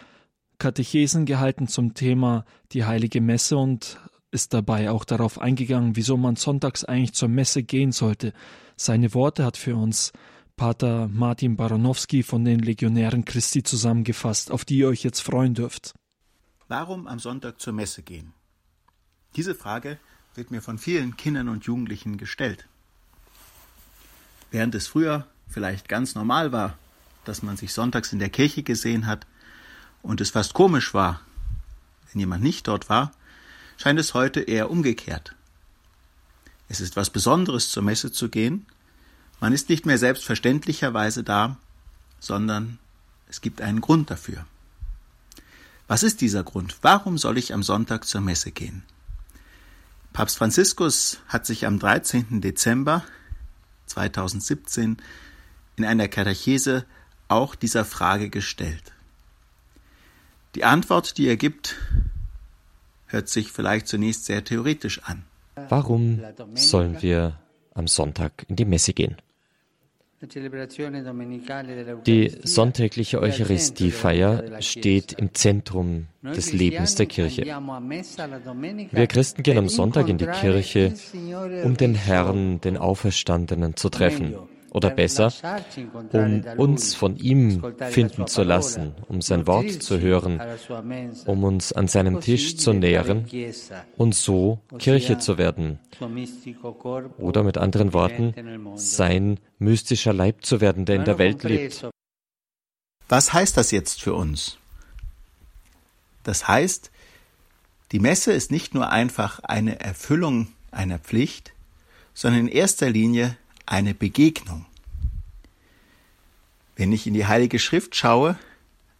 [0.57, 3.99] Katechesen gehalten zum Thema die heilige Messe und
[4.31, 8.33] ist dabei auch darauf eingegangen, wieso man sonntags eigentlich zur Messe gehen sollte.
[8.77, 10.11] Seine Worte hat für uns
[10.55, 15.93] Pater Martin Baranowski von den Legionären Christi zusammengefasst, auf die ihr euch jetzt freuen dürft.
[16.67, 18.33] Warum am Sonntag zur Messe gehen?
[19.35, 19.99] Diese Frage
[20.33, 22.67] wird mir von vielen Kindern und Jugendlichen gestellt.
[24.55, 26.77] Während es früher vielleicht ganz normal war,
[27.25, 29.27] dass man sich sonntags in der Kirche gesehen hat
[30.01, 31.19] und es fast komisch war,
[32.09, 33.11] wenn jemand nicht dort war,
[33.75, 35.35] scheint es heute eher umgekehrt.
[36.69, 38.65] Es ist was Besonderes, zur Messe zu gehen,
[39.41, 41.57] man ist nicht mehr selbstverständlicherweise da,
[42.21, 42.79] sondern
[43.27, 44.45] es gibt einen Grund dafür.
[45.89, 46.77] Was ist dieser Grund?
[46.81, 48.83] Warum soll ich am Sonntag zur Messe gehen?
[50.13, 52.39] Papst Franziskus hat sich am 13.
[52.39, 53.03] Dezember
[53.87, 54.97] 2017
[55.75, 56.85] in einer Katechese
[57.27, 58.93] auch dieser Frage gestellt.
[60.55, 61.75] Die Antwort, die er gibt,
[63.07, 65.23] hört sich vielleicht zunächst sehr theoretisch an.
[65.69, 66.21] Warum
[66.55, 67.39] sollen wir
[67.73, 69.17] am Sonntag in die Messe gehen?
[72.05, 77.43] Die sonntägliche Eucharistiefeier steht im Zentrum des Lebens der Kirche.
[77.43, 80.93] Wir Christen gehen am Sonntag in die Kirche,
[81.63, 84.35] um den Herrn, den Auferstandenen, zu treffen
[84.75, 85.31] oder besser,
[86.11, 90.41] um uns von ihm finden zu lassen, um sein Wort zu hören,
[91.25, 93.25] um uns an seinem Tisch zu nähren
[93.95, 95.79] und so Kirche zu werden.
[97.17, 98.33] Oder mit anderen Worten,
[98.75, 101.87] sein mystischer Leib zu werden, der in der Welt lebt.
[103.07, 104.57] Was heißt das jetzt für uns?
[106.23, 106.91] Das heißt,
[107.93, 111.53] die Messe ist nicht nur einfach eine Erfüllung einer Pflicht,
[112.13, 114.65] sondern in erster Linie eine Begegnung.
[116.75, 118.37] Wenn ich in die Heilige Schrift schaue,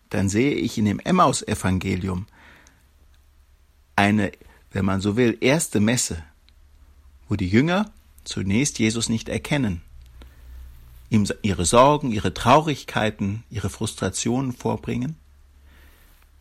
[0.10, 2.26] dann sehe ich in dem Emmaus-Evangelium
[3.96, 4.32] eine,
[4.72, 6.24] wenn man so will, erste Messe,
[7.28, 7.92] wo die Jünger
[8.24, 9.82] zunächst Jesus nicht erkennen,
[11.10, 15.16] ihm ihre Sorgen, ihre Traurigkeiten, ihre Frustrationen vorbringen,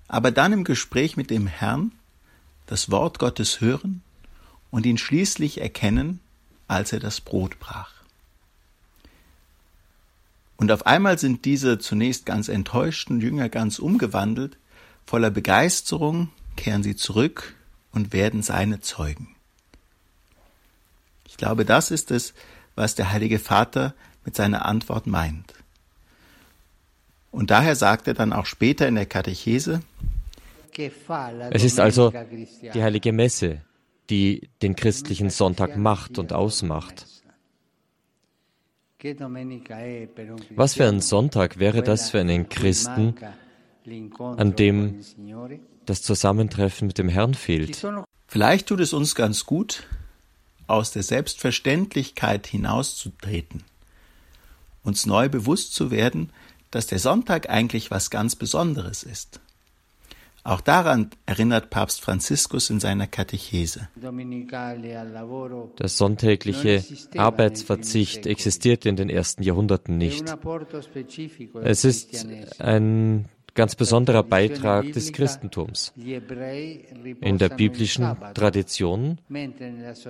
[0.09, 1.93] aber dann im Gespräch mit dem Herrn
[2.67, 4.03] das Wort Gottes hören
[4.71, 6.21] und ihn schließlich erkennen,
[6.67, 7.94] als er das Brot brach.
[10.57, 14.57] Und auf einmal sind diese zunächst ganz enttäuschten Jünger ganz umgewandelt,
[15.05, 17.55] voller Begeisterung kehren sie zurück
[17.93, 19.35] und werden seine Zeugen.
[21.27, 22.35] Ich glaube, das ist es,
[22.75, 25.55] was der Heilige Vater mit seiner Antwort meint.
[27.31, 29.83] Und daher sagt er dann auch später in der Katechese,
[31.51, 32.13] es ist also
[32.75, 33.61] die heilige Messe,
[34.11, 37.07] die den christlichen Sonntag macht und ausmacht.
[40.57, 43.15] Was für ein Sonntag wäre das für einen Christen,
[44.19, 45.01] an dem
[45.85, 47.87] das Zusammentreffen mit dem Herrn fehlt?
[48.27, 49.87] Vielleicht tut es uns ganz gut,
[50.67, 53.65] aus der Selbstverständlichkeit hinauszutreten,
[54.83, 56.31] uns neu bewusst zu werden,
[56.71, 59.41] dass der Sonntag eigentlich was ganz Besonderes ist.
[60.47, 63.89] Auch daran erinnert Papst Franziskus in seiner Katechese.
[65.79, 66.85] Der sonntägliche
[67.17, 70.25] Arbeitsverzicht existierte in den ersten Jahrhunderten nicht.
[71.63, 72.27] Es ist
[72.59, 75.95] ein ganz besonderer Beitrag des Christentums.
[75.97, 79.19] In der biblischen Tradition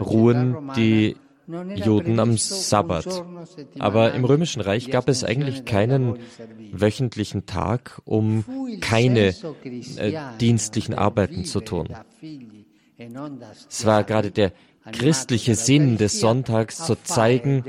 [0.00, 1.14] ruhen die
[1.46, 3.24] Juden am Sabbat.
[3.78, 6.18] Aber im Römischen Reich gab es eigentlich keinen
[6.72, 8.44] wöchentlichen Tag, um
[8.80, 11.88] keine äh, dienstlichen Arbeiten zu tun.
[13.68, 14.52] Es war gerade der
[14.92, 17.64] christliche Sinn des Sonntags zu zeigen,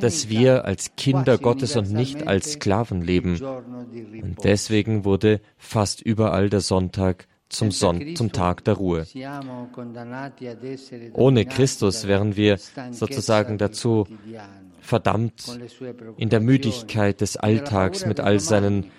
[0.00, 3.40] dass wir als Kinder Gottes und nicht als Sklaven leben.
[3.42, 9.06] Und deswegen wurde fast überall der Sonntag zum, Son zum Tag der Ruhe.
[11.12, 12.58] Ohne Christus wären wir
[12.90, 14.06] sozusagen dazu
[14.80, 15.58] verdammt,
[16.16, 18.90] in der Müdigkeit des Alltags mit all seinen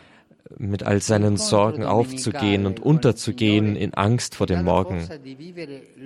[0.57, 5.07] mit all seinen Sorgen aufzugehen und unterzugehen in Angst vor dem Morgen.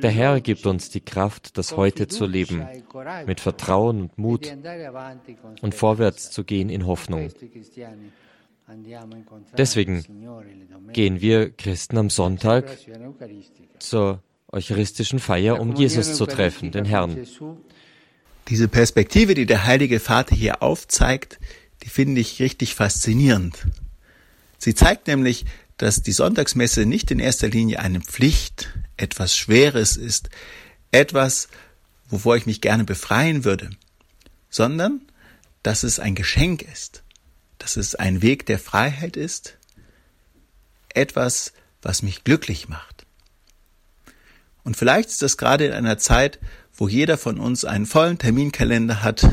[0.01, 2.65] Der Herr gibt uns die Kraft, das heute zu leben,
[3.25, 4.55] mit Vertrauen und Mut
[5.61, 7.29] und vorwärts zu gehen in Hoffnung.
[9.57, 10.05] Deswegen
[10.93, 12.77] gehen wir Christen am Sonntag
[13.79, 17.25] zur eucharistischen Feier, um Jesus zu treffen, den Herrn.
[18.47, 21.39] Diese Perspektive, die der Heilige Vater hier aufzeigt,
[21.83, 23.67] die finde ich richtig faszinierend.
[24.57, 25.45] Sie zeigt nämlich,
[25.77, 30.29] dass die Sonntagsmesse nicht in erster Linie eine Pflicht, etwas Schweres ist,
[30.91, 31.47] etwas,
[32.09, 33.69] wovor ich mich gerne befreien würde,
[34.49, 35.01] sondern
[35.63, 37.03] dass es ein Geschenk ist
[37.59, 39.57] dass es ein Weg der Freiheit ist,
[40.93, 43.05] etwas, was mich glücklich macht.
[44.63, 46.39] Und vielleicht ist das gerade in einer Zeit,
[46.75, 49.27] wo jeder von uns einen vollen Terminkalender hat,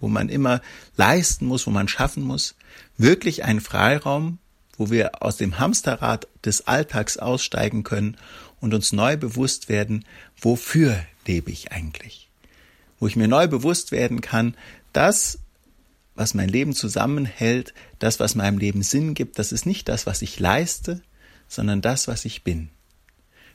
[0.00, 0.60] wo man immer
[0.96, 2.54] leisten muss, wo man schaffen muss,
[2.96, 4.38] wirklich ein Freiraum,
[4.76, 8.16] wo wir aus dem Hamsterrad des Alltags aussteigen können
[8.60, 10.04] und uns neu bewusst werden,
[10.40, 12.28] wofür lebe ich eigentlich?
[13.00, 14.56] Wo ich mir neu bewusst werden kann,
[14.92, 15.38] dass
[16.18, 20.20] was mein Leben zusammenhält, das, was meinem Leben Sinn gibt, das ist nicht das, was
[20.20, 21.00] ich leiste,
[21.46, 22.70] sondern das, was ich bin.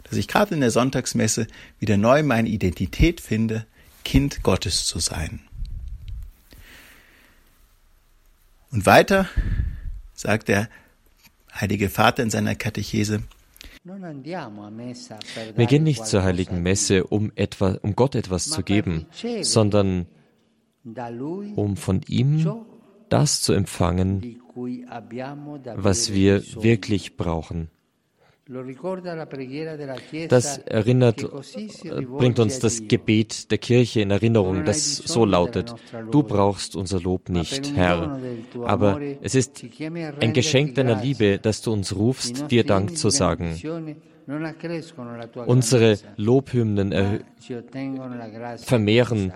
[0.03, 1.47] Dass ich gerade in der Sonntagsmesse
[1.79, 3.65] wieder neu meine Identität finde,
[4.05, 5.41] Kind Gottes zu sein.
[8.71, 9.27] Und weiter
[10.13, 10.69] sagt der
[11.53, 13.23] Heilige Vater in seiner Katechese,
[13.83, 19.07] Wir gehen nicht zur heiligen Messe, um, etwa, um Gott etwas zu geben,
[19.41, 20.07] sondern
[21.55, 22.65] um von ihm
[23.09, 24.41] das zu empfangen,
[25.75, 27.69] was wir wirklich brauchen.
[30.27, 35.73] Das erinnert, äh, bringt uns das Gebet der Kirche in Erinnerung, das so lautet,
[36.11, 38.19] du brauchst unser Lob nicht, Herr,
[38.63, 39.65] aber es ist
[40.19, 43.57] ein Geschenk deiner Liebe, dass du uns rufst, dir Dank zu sagen.
[45.45, 47.23] Unsere Lobhymnen
[48.57, 49.33] vermehren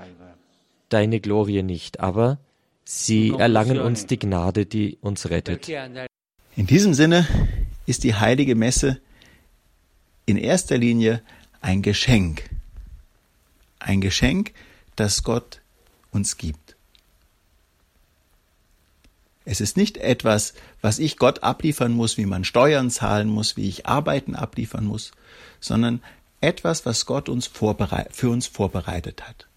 [0.90, 2.40] deine Glorie nicht, aber
[2.84, 5.68] sie erlangen uns die Gnade, die uns rettet.
[6.56, 7.28] In diesem Sinne
[7.86, 9.00] ist die heilige Messe
[10.26, 11.22] in erster Linie
[11.62, 12.50] ein Geschenk.
[13.80, 14.54] Ein Geschenk,
[14.96, 15.62] das Gott
[16.12, 16.76] uns gibt.
[19.46, 23.70] Es ist nicht etwas, was ich Gott abliefern muss, wie man Steuern zahlen muss, wie
[23.70, 25.12] ich Arbeiten abliefern muss,
[25.62, 26.02] sondern
[26.42, 29.48] etwas, was Gott uns für uns vorbereitet hat.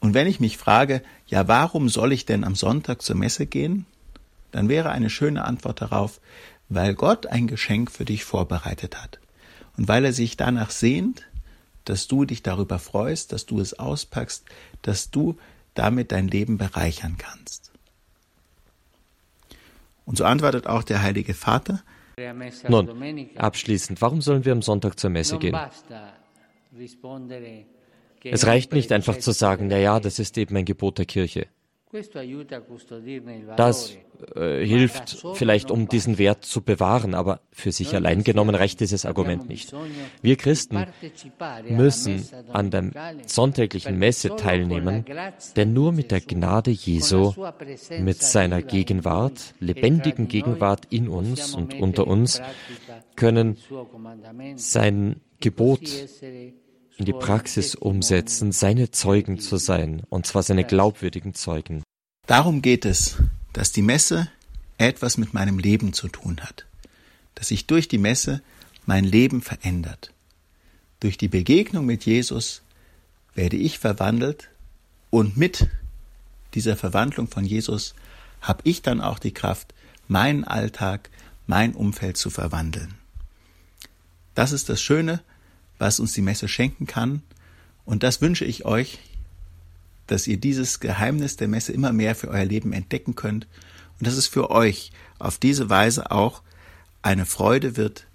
[0.00, 3.86] Und wenn ich mich frage, ja, warum soll ich denn am Sonntag zur Messe gehen?
[4.52, 6.20] Dann wäre eine schöne Antwort darauf,
[6.68, 9.18] weil Gott ein Geschenk für dich vorbereitet hat.
[9.76, 11.24] Und weil er sich danach sehnt,
[11.84, 14.44] dass du dich darüber freust, dass du es auspackst,
[14.82, 15.38] dass du
[15.74, 17.70] damit dein Leben bereichern kannst.
[20.04, 21.82] Und so antwortet auch der Heilige Vater.
[22.68, 25.56] Nun, abschließend, warum sollen wir am Sonntag zur Messe gehen?
[28.24, 31.46] Es reicht nicht einfach zu sagen, na ja, das ist eben ein Gebot der Kirche.
[33.56, 33.96] Das
[34.34, 39.06] äh, hilft vielleicht, um diesen Wert zu bewahren, aber für sich allein genommen reicht dieses
[39.06, 39.72] Argument nicht.
[40.20, 40.84] Wir Christen
[41.68, 42.90] müssen an der
[43.26, 45.06] sonntäglichen Messe teilnehmen,
[45.56, 47.32] denn nur mit der Gnade Jesu,
[48.00, 52.42] mit seiner Gegenwart, lebendigen Gegenwart in uns und unter uns,
[53.16, 53.56] können
[54.56, 55.80] sein Gebot
[56.98, 61.82] in die Praxis umsetzen, seine Zeugen zu sein, und zwar seine glaubwürdigen Zeugen.
[62.26, 63.16] Darum geht es,
[63.52, 64.28] dass die Messe
[64.78, 66.66] etwas mit meinem Leben zu tun hat,
[67.36, 68.42] dass sich durch die Messe
[68.84, 70.12] mein Leben verändert.
[71.00, 72.62] Durch die Begegnung mit Jesus
[73.34, 74.50] werde ich verwandelt
[75.10, 75.68] und mit
[76.54, 77.94] dieser Verwandlung von Jesus
[78.40, 79.72] habe ich dann auch die Kraft,
[80.08, 81.10] meinen Alltag,
[81.46, 82.94] mein Umfeld zu verwandeln.
[84.34, 85.20] Das ist das Schöne
[85.78, 87.22] was uns die Messe schenken kann.
[87.84, 88.98] Und das wünsche ich euch,
[90.06, 93.46] dass ihr dieses Geheimnis der Messe immer mehr für euer Leben entdecken könnt
[93.98, 96.42] und dass es für euch auf diese Weise auch
[97.02, 98.06] eine Freude wird,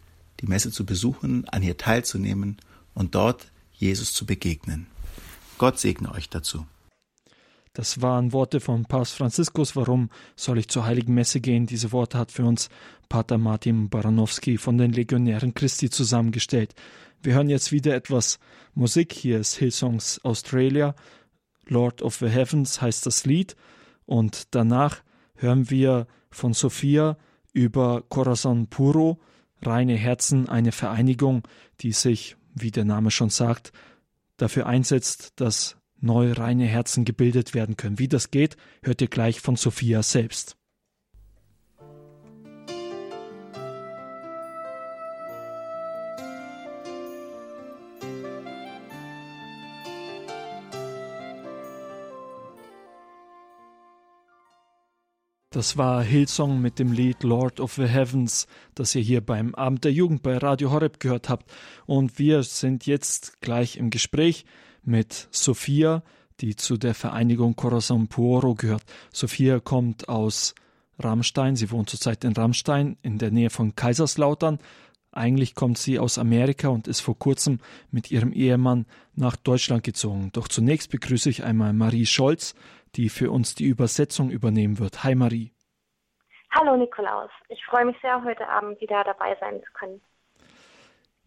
[0.41, 2.57] die Messe zu besuchen, an ihr teilzunehmen
[2.93, 4.87] und dort Jesus zu begegnen.
[5.57, 6.65] Gott segne euch dazu.
[7.73, 9.75] Das waren Worte von Papst Franziskus.
[9.75, 11.65] Warum soll ich zur Heiligen Messe gehen?
[11.65, 12.69] Diese Worte hat für uns
[13.09, 16.75] Pater Martin Baranowski von den Legionären Christi zusammengestellt.
[17.23, 18.37] Wir hören jetzt wieder etwas
[18.75, 19.11] Musik.
[19.11, 20.93] Hier ist Hillsongs Australia.
[21.65, 23.55] Lord of the Heavens heißt das Lied.
[24.05, 25.01] Und danach
[25.35, 27.17] hören wir von Sophia
[27.53, 29.19] über Corazon Puro,
[29.63, 31.41] reine Herzen, eine Vereinigung,
[31.81, 33.71] die sich, wie der Name schon sagt,
[34.37, 37.99] dafür einsetzt, dass neue reine Herzen gebildet werden können.
[37.99, 40.57] Wie das geht, hört ihr gleich von Sophia selbst.
[55.53, 59.83] Das war Hillsong mit dem Lied Lord of the Heavens, das ihr hier beim Abend
[59.83, 61.51] der Jugend bei Radio Horeb gehört habt.
[61.85, 64.45] Und wir sind jetzt gleich im Gespräch
[64.83, 66.03] mit Sophia,
[66.39, 68.83] die zu der Vereinigung Corazon Puoro gehört.
[69.11, 70.55] Sophia kommt aus
[70.99, 71.55] Rammstein.
[71.55, 74.59] Sie wohnt zurzeit in Rammstein in der Nähe von Kaiserslautern.
[75.11, 77.59] Eigentlich kommt sie aus Amerika und ist vor kurzem
[77.91, 80.31] mit ihrem Ehemann nach Deutschland gezogen.
[80.33, 82.55] Doch zunächst begrüße ich einmal Marie Scholz
[82.95, 85.03] die für uns die Übersetzung übernehmen wird.
[85.03, 85.51] Hi Marie.
[86.51, 90.01] Hallo Nikolaus, ich freue mich sehr, heute Abend wieder dabei sein zu können.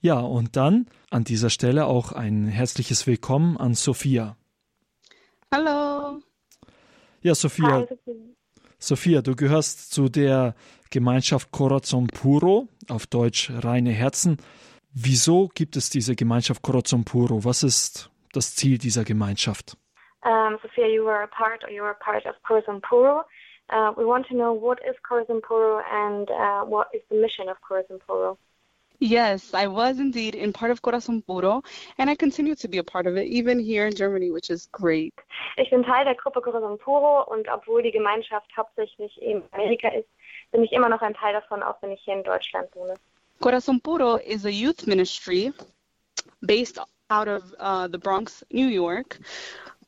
[0.00, 4.36] Ja, und dann an dieser Stelle auch ein herzliches Willkommen an Sophia.
[5.52, 6.20] Hallo.
[7.22, 7.78] Ja, Sophia.
[7.78, 8.14] Hi, Sophia.
[8.78, 10.54] Sophia, du gehörst zu der
[10.90, 14.36] Gemeinschaft Corazon Puro, auf Deutsch reine Herzen.
[14.92, 17.44] Wieso gibt es diese Gemeinschaft Corazon Puro?
[17.44, 19.76] Was ist das Ziel dieser Gemeinschaft?
[20.24, 23.24] Um, Sophia, you were a part, or you were a part of Corazon Puro.
[23.70, 27.48] Uh, we want to know what is Corazon Puro and uh, what is the mission
[27.48, 28.36] of Corazon Puro.
[28.98, 31.62] Yes, I was indeed in part of Corazon Puro,
[31.98, 34.68] and I continue to be a part of it, even here in Germany, which is
[34.72, 35.14] great.
[35.58, 40.08] Ich bin Teil der Gruppe Corazon Puro und obwohl die Gemeinschaft hauptsächlich in Amerika ist,
[40.52, 42.94] bin ich immer noch ein Teil davon, auch wenn ich hier in Deutschland wohne.
[43.40, 45.52] Corazon Puro is a youth ministry
[46.40, 46.78] based
[47.10, 49.18] out of uh, the Bronx, New York,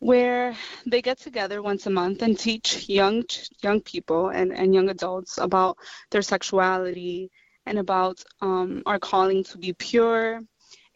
[0.00, 0.54] where
[0.86, 3.24] they get together once a month and teach young
[3.62, 5.76] young people and, and young adults about
[6.10, 7.30] their sexuality
[7.68, 10.40] and about um, our calling to be pure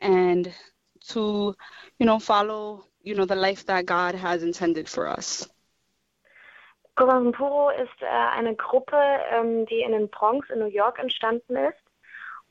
[0.01, 0.53] and
[1.09, 1.55] to
[1.99, 5.49] you know follow you know the life that God has intended for us.
[6.97, 8.97] Corazon Puro ist äh, eine Gruppe,
[9.31, 11.83] ähm, die in den Bronx in New York entstanden ist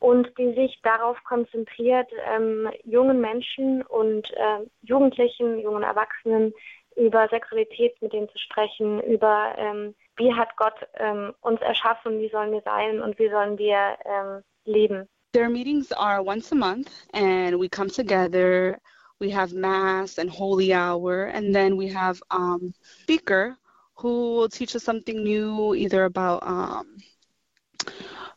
[0.00, 6.52] und die sich darauf konzentriert, ähm, jungen Menschen und äh, Jugendlichen, jungen Erwachsenen
[6.96, 12.28] über Sexualität mit denen zu sprechen, über ähm, wie hat Gott ähm, uns erschaffen, wie
[12.30, 15.08] sollen wir sein und wie sollen wir ähm, leben.
[15.32, 18.78] Their meetings are once a month and we come together.
[19.18, 23.56] We have mass and holy hour and then we have um, speaker
[23.94, 26.96] who will teach us something new either about um,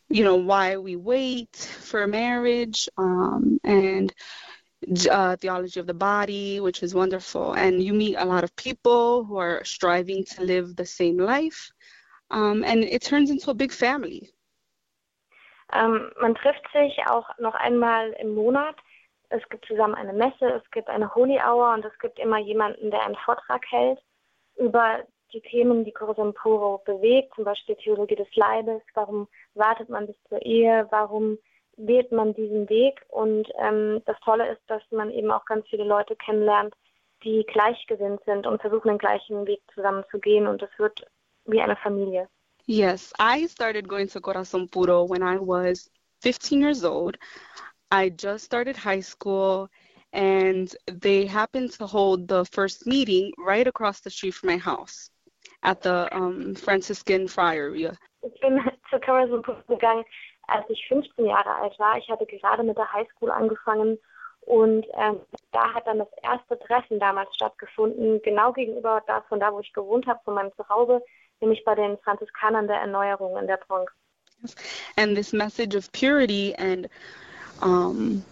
[0.10, 4.14] you know why we wait for marriage um, and
[5.12, 7.54] uh, theology of the body, which is wonderful.
[7.54, 11.72] And you meet a lot of people who are striving to live the same life,
[12.32, 14.30] um, and it turns into a big family.
[15.74, 18.76] Um, man trifft sich auch noch einmal im Monat.
[19.30, 22.92] Es gibt zusammen eine Messe, es gibt eine Holy Hour und es gibt immer jemanden,
[22.92, 24.00] der einen Vortrag hält
[24.58, 25.04] über
[25.34, 30.16] die Themen, die Corazon Puro bewegt, zum Beispiel Theologie des Leibes, warum wartet man bis
[30.30, 31.38] zur Ehe, warum
[31.78, 33.02] wählt man diesen Weg.
[33.10, 36.74] Und ähm, das Tolle ist, dass man eben auch ganz viele Leute kennenlernt,
[37.24, 40.48] die gleichgesinnt sind und versuchen, den gleichen Weg zusammen zu gehen.
[40.48, 41.06] Und es wird
[41.46, 42.28] wie eine Familie.
[42.68, 45.90] Yes, I started going to Corazon Puro when I was
[46.22, 47.18] 15 years old.
[47.92, 49.70] I just started high school
[50.12, 55.10] and they happened to hold the first meeting right across the street from my house
[55.62, 57.92] at the um, Franciscan Friary.
[58.24, 58.60] Ich bin
[58.90, 60.04] zu Corazon Puro gegangen,
[60.48, 61.98] als ich 15 Jahre alt war.
[61.98, 63.98] Ich hatte gerade mit der Highschool angefangen
[64.46, 65.20] und ähm,
[65.52, 69.74] da hat dann das erste Treffen damals stattgefunden, genau gegenüber da, von da, wo ich
[69.74, 71.02] gewohnt habe, von meinem Zuhause,
[71.42, 73.92] nämlich bei den Franziskanern der Erneuerung in der Bronx.
[74.98, 76.88] And this message of purity and
[77.62, 78.24] um,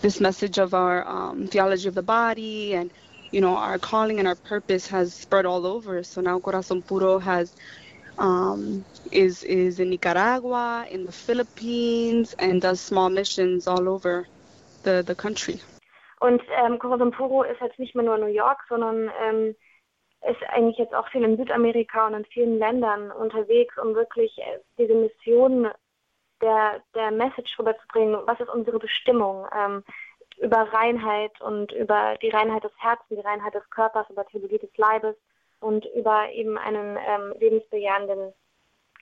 [0.00, 2.90] this message of our um, theology of the body and
[3.32, 6.02] you know our calling and our purpose has spread all over.
[6.02, 7.54] So now Corazon Puro has
[8.18, 14.26] um, is is in Nicaragua, in the Philippines, and does small missions all over
[14.84, 15.60] the the country.
[16.20, 19.56] Und ähm, Corazon Puro ist jetzt nicht mehr nur New York, sondern ähm,
[20.28, 24.58] ist eigentlich jetzt auch viel in Südamerika und in vielen Ländern unterwegs, um wirklich äh,
[24.78, 25.68] diese Mission
[26.40, 28.20] der, der Message rüberzubringen.
[28.26, 29.46] Was ist unsere Bestimmung?
[29.56, 29.82] Ähm,
[30.38, 34.76] über Reinheit und über die Reinheit des Herzens, die Reinheit des Körpers, über Theologie des
[34.76, 35.16] Leibes
[35.62, 38.32] und über eben einen ähm, lebensbejahenden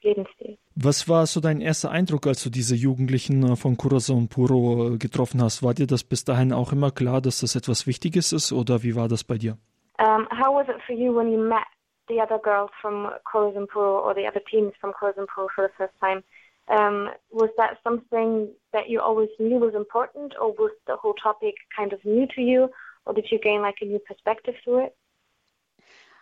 [0.02, 0.58] Lebensstil.
[0.76, 4.98] Was war so dein erster Eindruck, als du diese Jugendlichen äh, von Corazon Puro äh,
[4.98, 5.62] getroffen hast?
[5.62, 8.96] War dir das bis dahin auch immer klar, dass das etwas Wichtiges ist oder wie
[8.96, 9.56] war das bei dir?
[9.98, 11.66] Um, how was it for you when you met
[12.08, 15.74] the other girls from Corazon Puro or the other teens from Corazon Puro for the
[15.76, 16.22] first time?
[16.68, 21.56] Um, was that something that you always knew was important, or was the whole topic
[21.76, 22.70] kind of new to you,
[23.04, 24.94] or did you gain like a new perspective to it?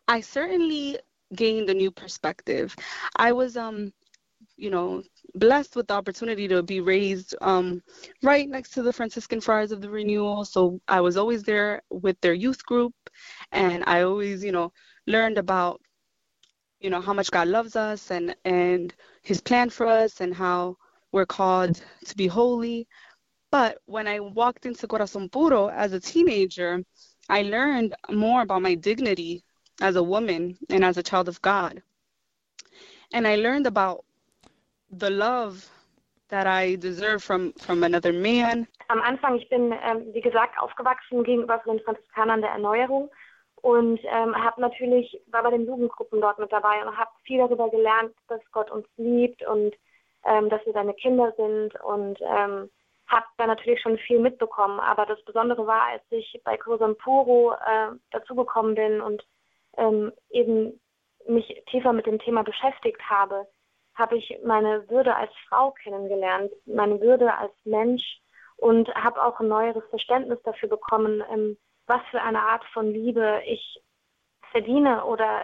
[0.08, 0.98] I certainly
[1.34, 2.74] gained a new perspective.
[3.16, 3.92] I was um
[4.56, 5.02] you know
[5.34, 7.82] blessed with the opportunity to be raised um
[8.22, 12.20] right next to the Franciscan Friars of the Renewal, so I was always there with
[12.20, 12.94] their youth group
[13.52, 14.72] and I always, you know,
[15.06, 15.80] learned about
[16.80, 20.76] you know how much God loves us and and his plan for us and how
[21.12, 22.86] we're called to be holy.
[23.50, 26.82] But when I walked into Corazon Puro as a teenager,
[27.28, 29.44] I learned more about my dignity
[29.80, 31.82] as a woman and as a child of God.
[33.12, 34.04] And I learned about
[34.90, 35.68] the love
[36.28, 38.66] that I deserve from, from another man.
[38.88, 43.10] Am Anfang, ich bin, ähm, wie gesagt, aufgewachsen gegenüber den Franziskanern der Erneuerung
[43.62, 47.70] und ähm, habe natürlich, war bei den Jugendgruppen dort mit dabei und habe viel darüber
[47.70, 49.74] gelernt, dass Gott uns liebt und
[50.24, 52.70] ähm, dass wir seine Kinder sind und ähm,
[53.06, 54.80] habe da natürlich schon viel mitbekommen.
[54.80, 59.24] Aber das Besondere war, als ich bei Cosan Puro äh, dazugekommen bin und
[59.78, 60.80] ähm, eben
[61.26, 63.46] mich tiefer mit dem Thema beschäftigt habe,
[63.94, 68.20] habe ich meine Würde als Frau kennengelernt, meine Würde als Mensch
[68.56, 71.56] und habe auch ein neueres Verständnis dafür bekommen, ähm,
[71.86, 73.82] was für eine Art von Liebe ich
[74.52, 75.42] verdiene oder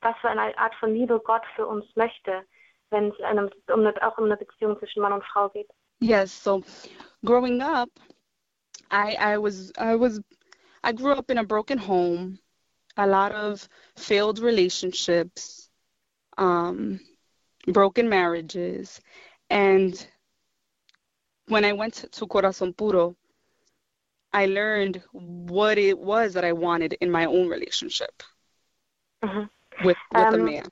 [0.00, 2.44] was für eine Art von Liebe Gott für uns möchte,
[2.90, 5.70] wenn es einem, um eine, auch um eine Beziehung zwischen Mann und Frau geht.
[6.00, 6.62] Yes, so
[7.24, 7.88] growing up,
[8.90, 10.20] I I was I was
[10.84, 12.38] I grew up in a broken home.
[12.96, 15.68] A lot of failed relationships,
[16.38, 17.00] um,
[17.66, 19.00] broken marriages,
[19.50, 20.06] and
[21.48, 23.16] when I went to Corazon Puro,
[24.32, 28.22] I learned what it was that I wanted in my own relationship
[29.22, 29.48] mhm.
[29.84, 30.68] with, with um, a man.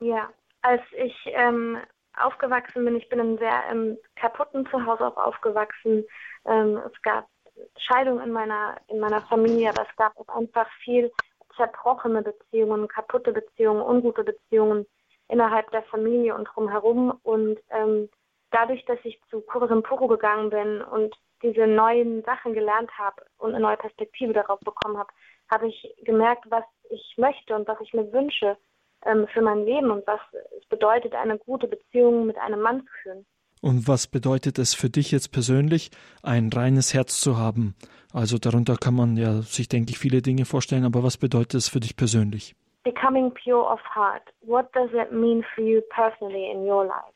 [0.00, 0.28] Ja,
[0.62, 1.78] als ich ähm,
[2.16, 6.04] aufgewachsen bin, ich bin in einem sehr ähm, kaputten Zuhause auch aufgewachsen.
[6.46, 7.28] Ähm, es gab
[7.76, 11.10] Scheidung in meiner, in meiner Familie, aber es gab auch einfach viel
[11.56, 14.86] zerbrochene Beziehungen, kaputte Beziehungen, ungute Beziehungen
[15.28, 17.18] innerhalb der Familie und drumherum.
[17.22, 18.08] Und ähm,
[18.50, 23.50] dadurch, dass ich zu Kursum Puro gegangen bin und diese neuen Sachen gelernt habe und
[23.50, 25.12] eine neue Perspektive darauf bekommen habe,
[25.50, 28.56] habe ich gemerkt, was ich möchte und was ich mir wünsche
[29.04, 30.20] ähm, für mein Leben und was
[30.58, 33.26] es bedeutet, eine gute Beziehung mit einem Mann zu führen.
[33.60, 35.90] Und was bedeutet es für dich jetzt persönlich,
[36.22, 37.74] ein reines Herz zu haben?
[38.12, 41.68] Also darunter kann man ja sich, denke ich, viele Dinge vorstellen, aber was bedeutet es
[41.68, 42.54] für dich persönlich?
[42.84, 44.22] Becoming pure of heart.
[44.40, 47.14] What does it mean for you personally in your life?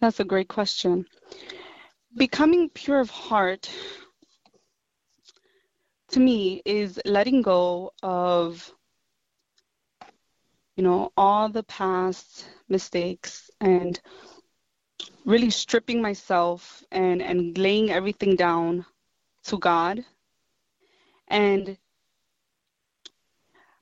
[0.00, 1.06] That's a great question.
[2.16, 3.70] Becoming pure of heart
[6.10, 8.72] to me is letting go of
[10.76, 14.00] you know all the past mistakes and
[15.24, 18.84] really stripping myself and and laying everything down
[19.44, 20.04] to God
[21.28, 21.76] and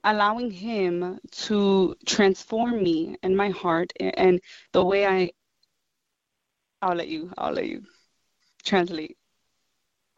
[0.04, 4.40] allowing him to transform me and my heart and
[4.72, 5.30] the way I
[6.80, 7.82] I'll let you I'll let you
[8.64, 9.16] translate.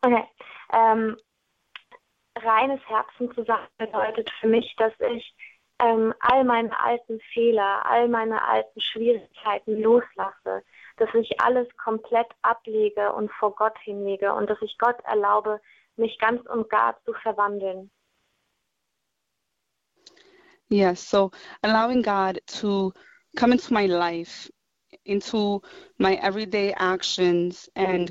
[0.05, 0.25] Okay.
[0.72, 1.16] Um,
[2.43, 5.35] reines Herzen zu sagen bedeutet für mich, dass ich
[5.79, 10.62] ähm, all meine alten Fehler, all meine alten Schwierigkeiten loslasse,
[10.97, 15.61] dass ich alles komplett ablege und vor Gott hinlege und dass ich Gott erlaube,
[15.97, 17.90] mich ganz und gar zu verwandeln.
[20.68, 21.30] Yes, so
[21.62, 22.92] allowing God to
[23.36, 24.51] come into my life,
[25.05, 25.61] into
[25.99, 28.11] my everyday actions, and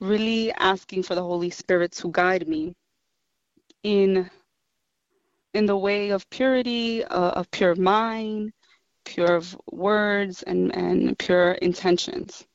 [0.00, 2.74] really asking for the Holy Spirit to guide me
[3.82, 4.28] in
[5.54, 8.52] in the way of purity, uh, of pure mind,
[9.04, 12.46] pure words and, and pure intentions.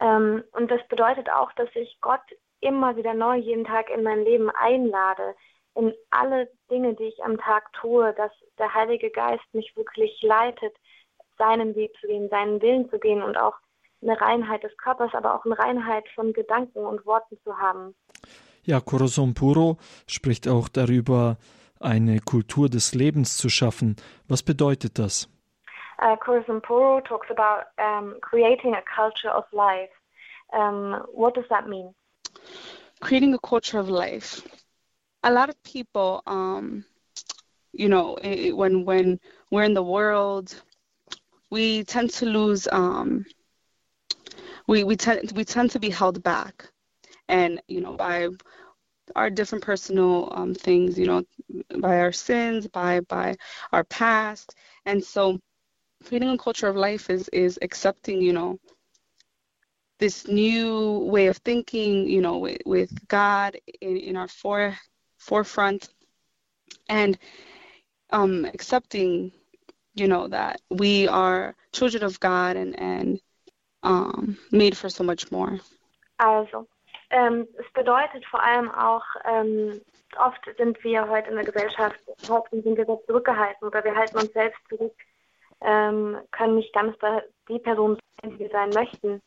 [0.00, 2.20] Ähm, und das bedeutet auch, dass ich Gott
[2.60, 5.34] immer wieder neu jeden Tag in mein Leben einlade,
[5.74, 10.74] in alle Dinge, die ich am Tag tue, dass der Heilige Geist mich wirklich leitet,
[11.38, 13.54] seinen Weg zu gehen, seinen Willen zu gehen und auch
[14.02, 17.94] eine Reinheit des Körpers, aber auch eine Reinheit von Gedanken und Worten zu haben.
[18.62, 21.38] Ja, Corazon Puro spricht auch darüber,
[21.80, 23.96] eine Kultur des Lebens zu schaffen.
[24.28, 25.28] Was bedeutet das?
[26.02, 29.90] Uh, Corazon Puro talks about um, creating a culture of life.
[30.52, 31.94] Um, what does that mean?
[33.00, 34.42] Creating a culture of life.
[35.22, 36.84] A lot of people, um,
[37.72, 38.18] you know,
[38.54, 39.20] when when
[39.50, 40.54] we're in the world,
[41.50, 42.66] we tend to lose.
[42.72, 43.26] Um,
[44.66, 46.70] we we tend we tend to be held back
[47.30, 48.28] and you know by
[49.16, 51.22] our different personal um, things you know
[51.80, 53.36] by our sins by by
[53.72, 54.54] our past.
[54.84, 55.38] And so
[56.04, 58.58] creating a culture of life is is accepting you know
[59.98, 64.76] this new way of thinking you know with, with god in, in our fore,
[65.18, 65.88] forefront
[66.88, 67.18] and
[68.10, 69.32] um, accepting
[69.94, 73.20] you know that we are children of god and and
[73.82, 75.60] um, made for so much more.
[76.18, 76.66] Also
[77.10, 79.80] Ähm, es bedeutet vor allem auch, ähm,
[80.16, 81.98] oft sind wir heute in der Gesellschaft,
[82.28, 84.94] heute sind wir sehr zurückgehalten oder wir halten uns selbst zurück,
[85.60, 86.96] ähm, können nicht ganz
[87.48, 89.20] die Person sein, die wir sein möchten.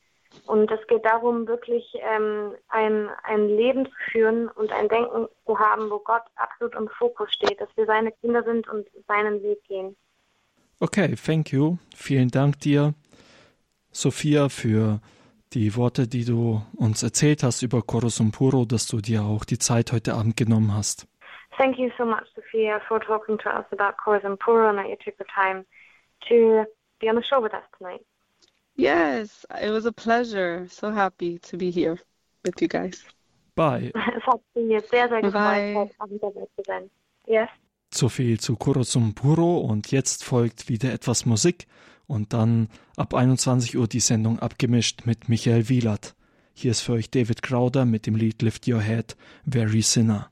[0.48, 5.60] Und es geht darum, wirklich ähm, ein, ein Leben zu führen und ein Denken zu
[5.60, 9.64] haben, wo Gott absolut im Fokus steht, dass wir seine Kinder sind und seinen Weg
[9.66, 9.96] gehen.
[10.80, 11.78] Okay, thank you.
[11.96, 12.94] Vielen Dank dir,
[13.92, 15.00] Sophia, für
[15.54, 19.60] die Worte, die du uns erzählt hast über Chorus Puro, dass du dir auch die
[19.60, 21.08] Zeit heute Abend genommen hast.
[21.58, 24.95] Thank you so much, Sophia, for talking to us about Chorus Puro and that you
[25.04, 25.66] took the time
[26.28, 26.66] to
[26.99, 28.01] be on the show with us tonight.
[28.76, 30.68] Yes, it was a pleasure.
[30.68, 31.99] So happy to be here
[32.43, 33.06] with you guys.
[33.56, 33.91] Bye.
[33.93, 36.89] es hat mich sehr, sehr gefreut, heute Abend dabei zu sein.
[37.28, 37.49] Yes.
[37.93, 41.68] So viel zu Kurosum Puro und jetzt folgt wieder etwas Musik
[42.08, 46.16] und dann ab 21 Uhr die Sendung abgemischt mit Michael Wielert.
[46.54, 50.30] Hier ist für euch David Crowder mit dem Lied Lift Your Head, Very Sinner.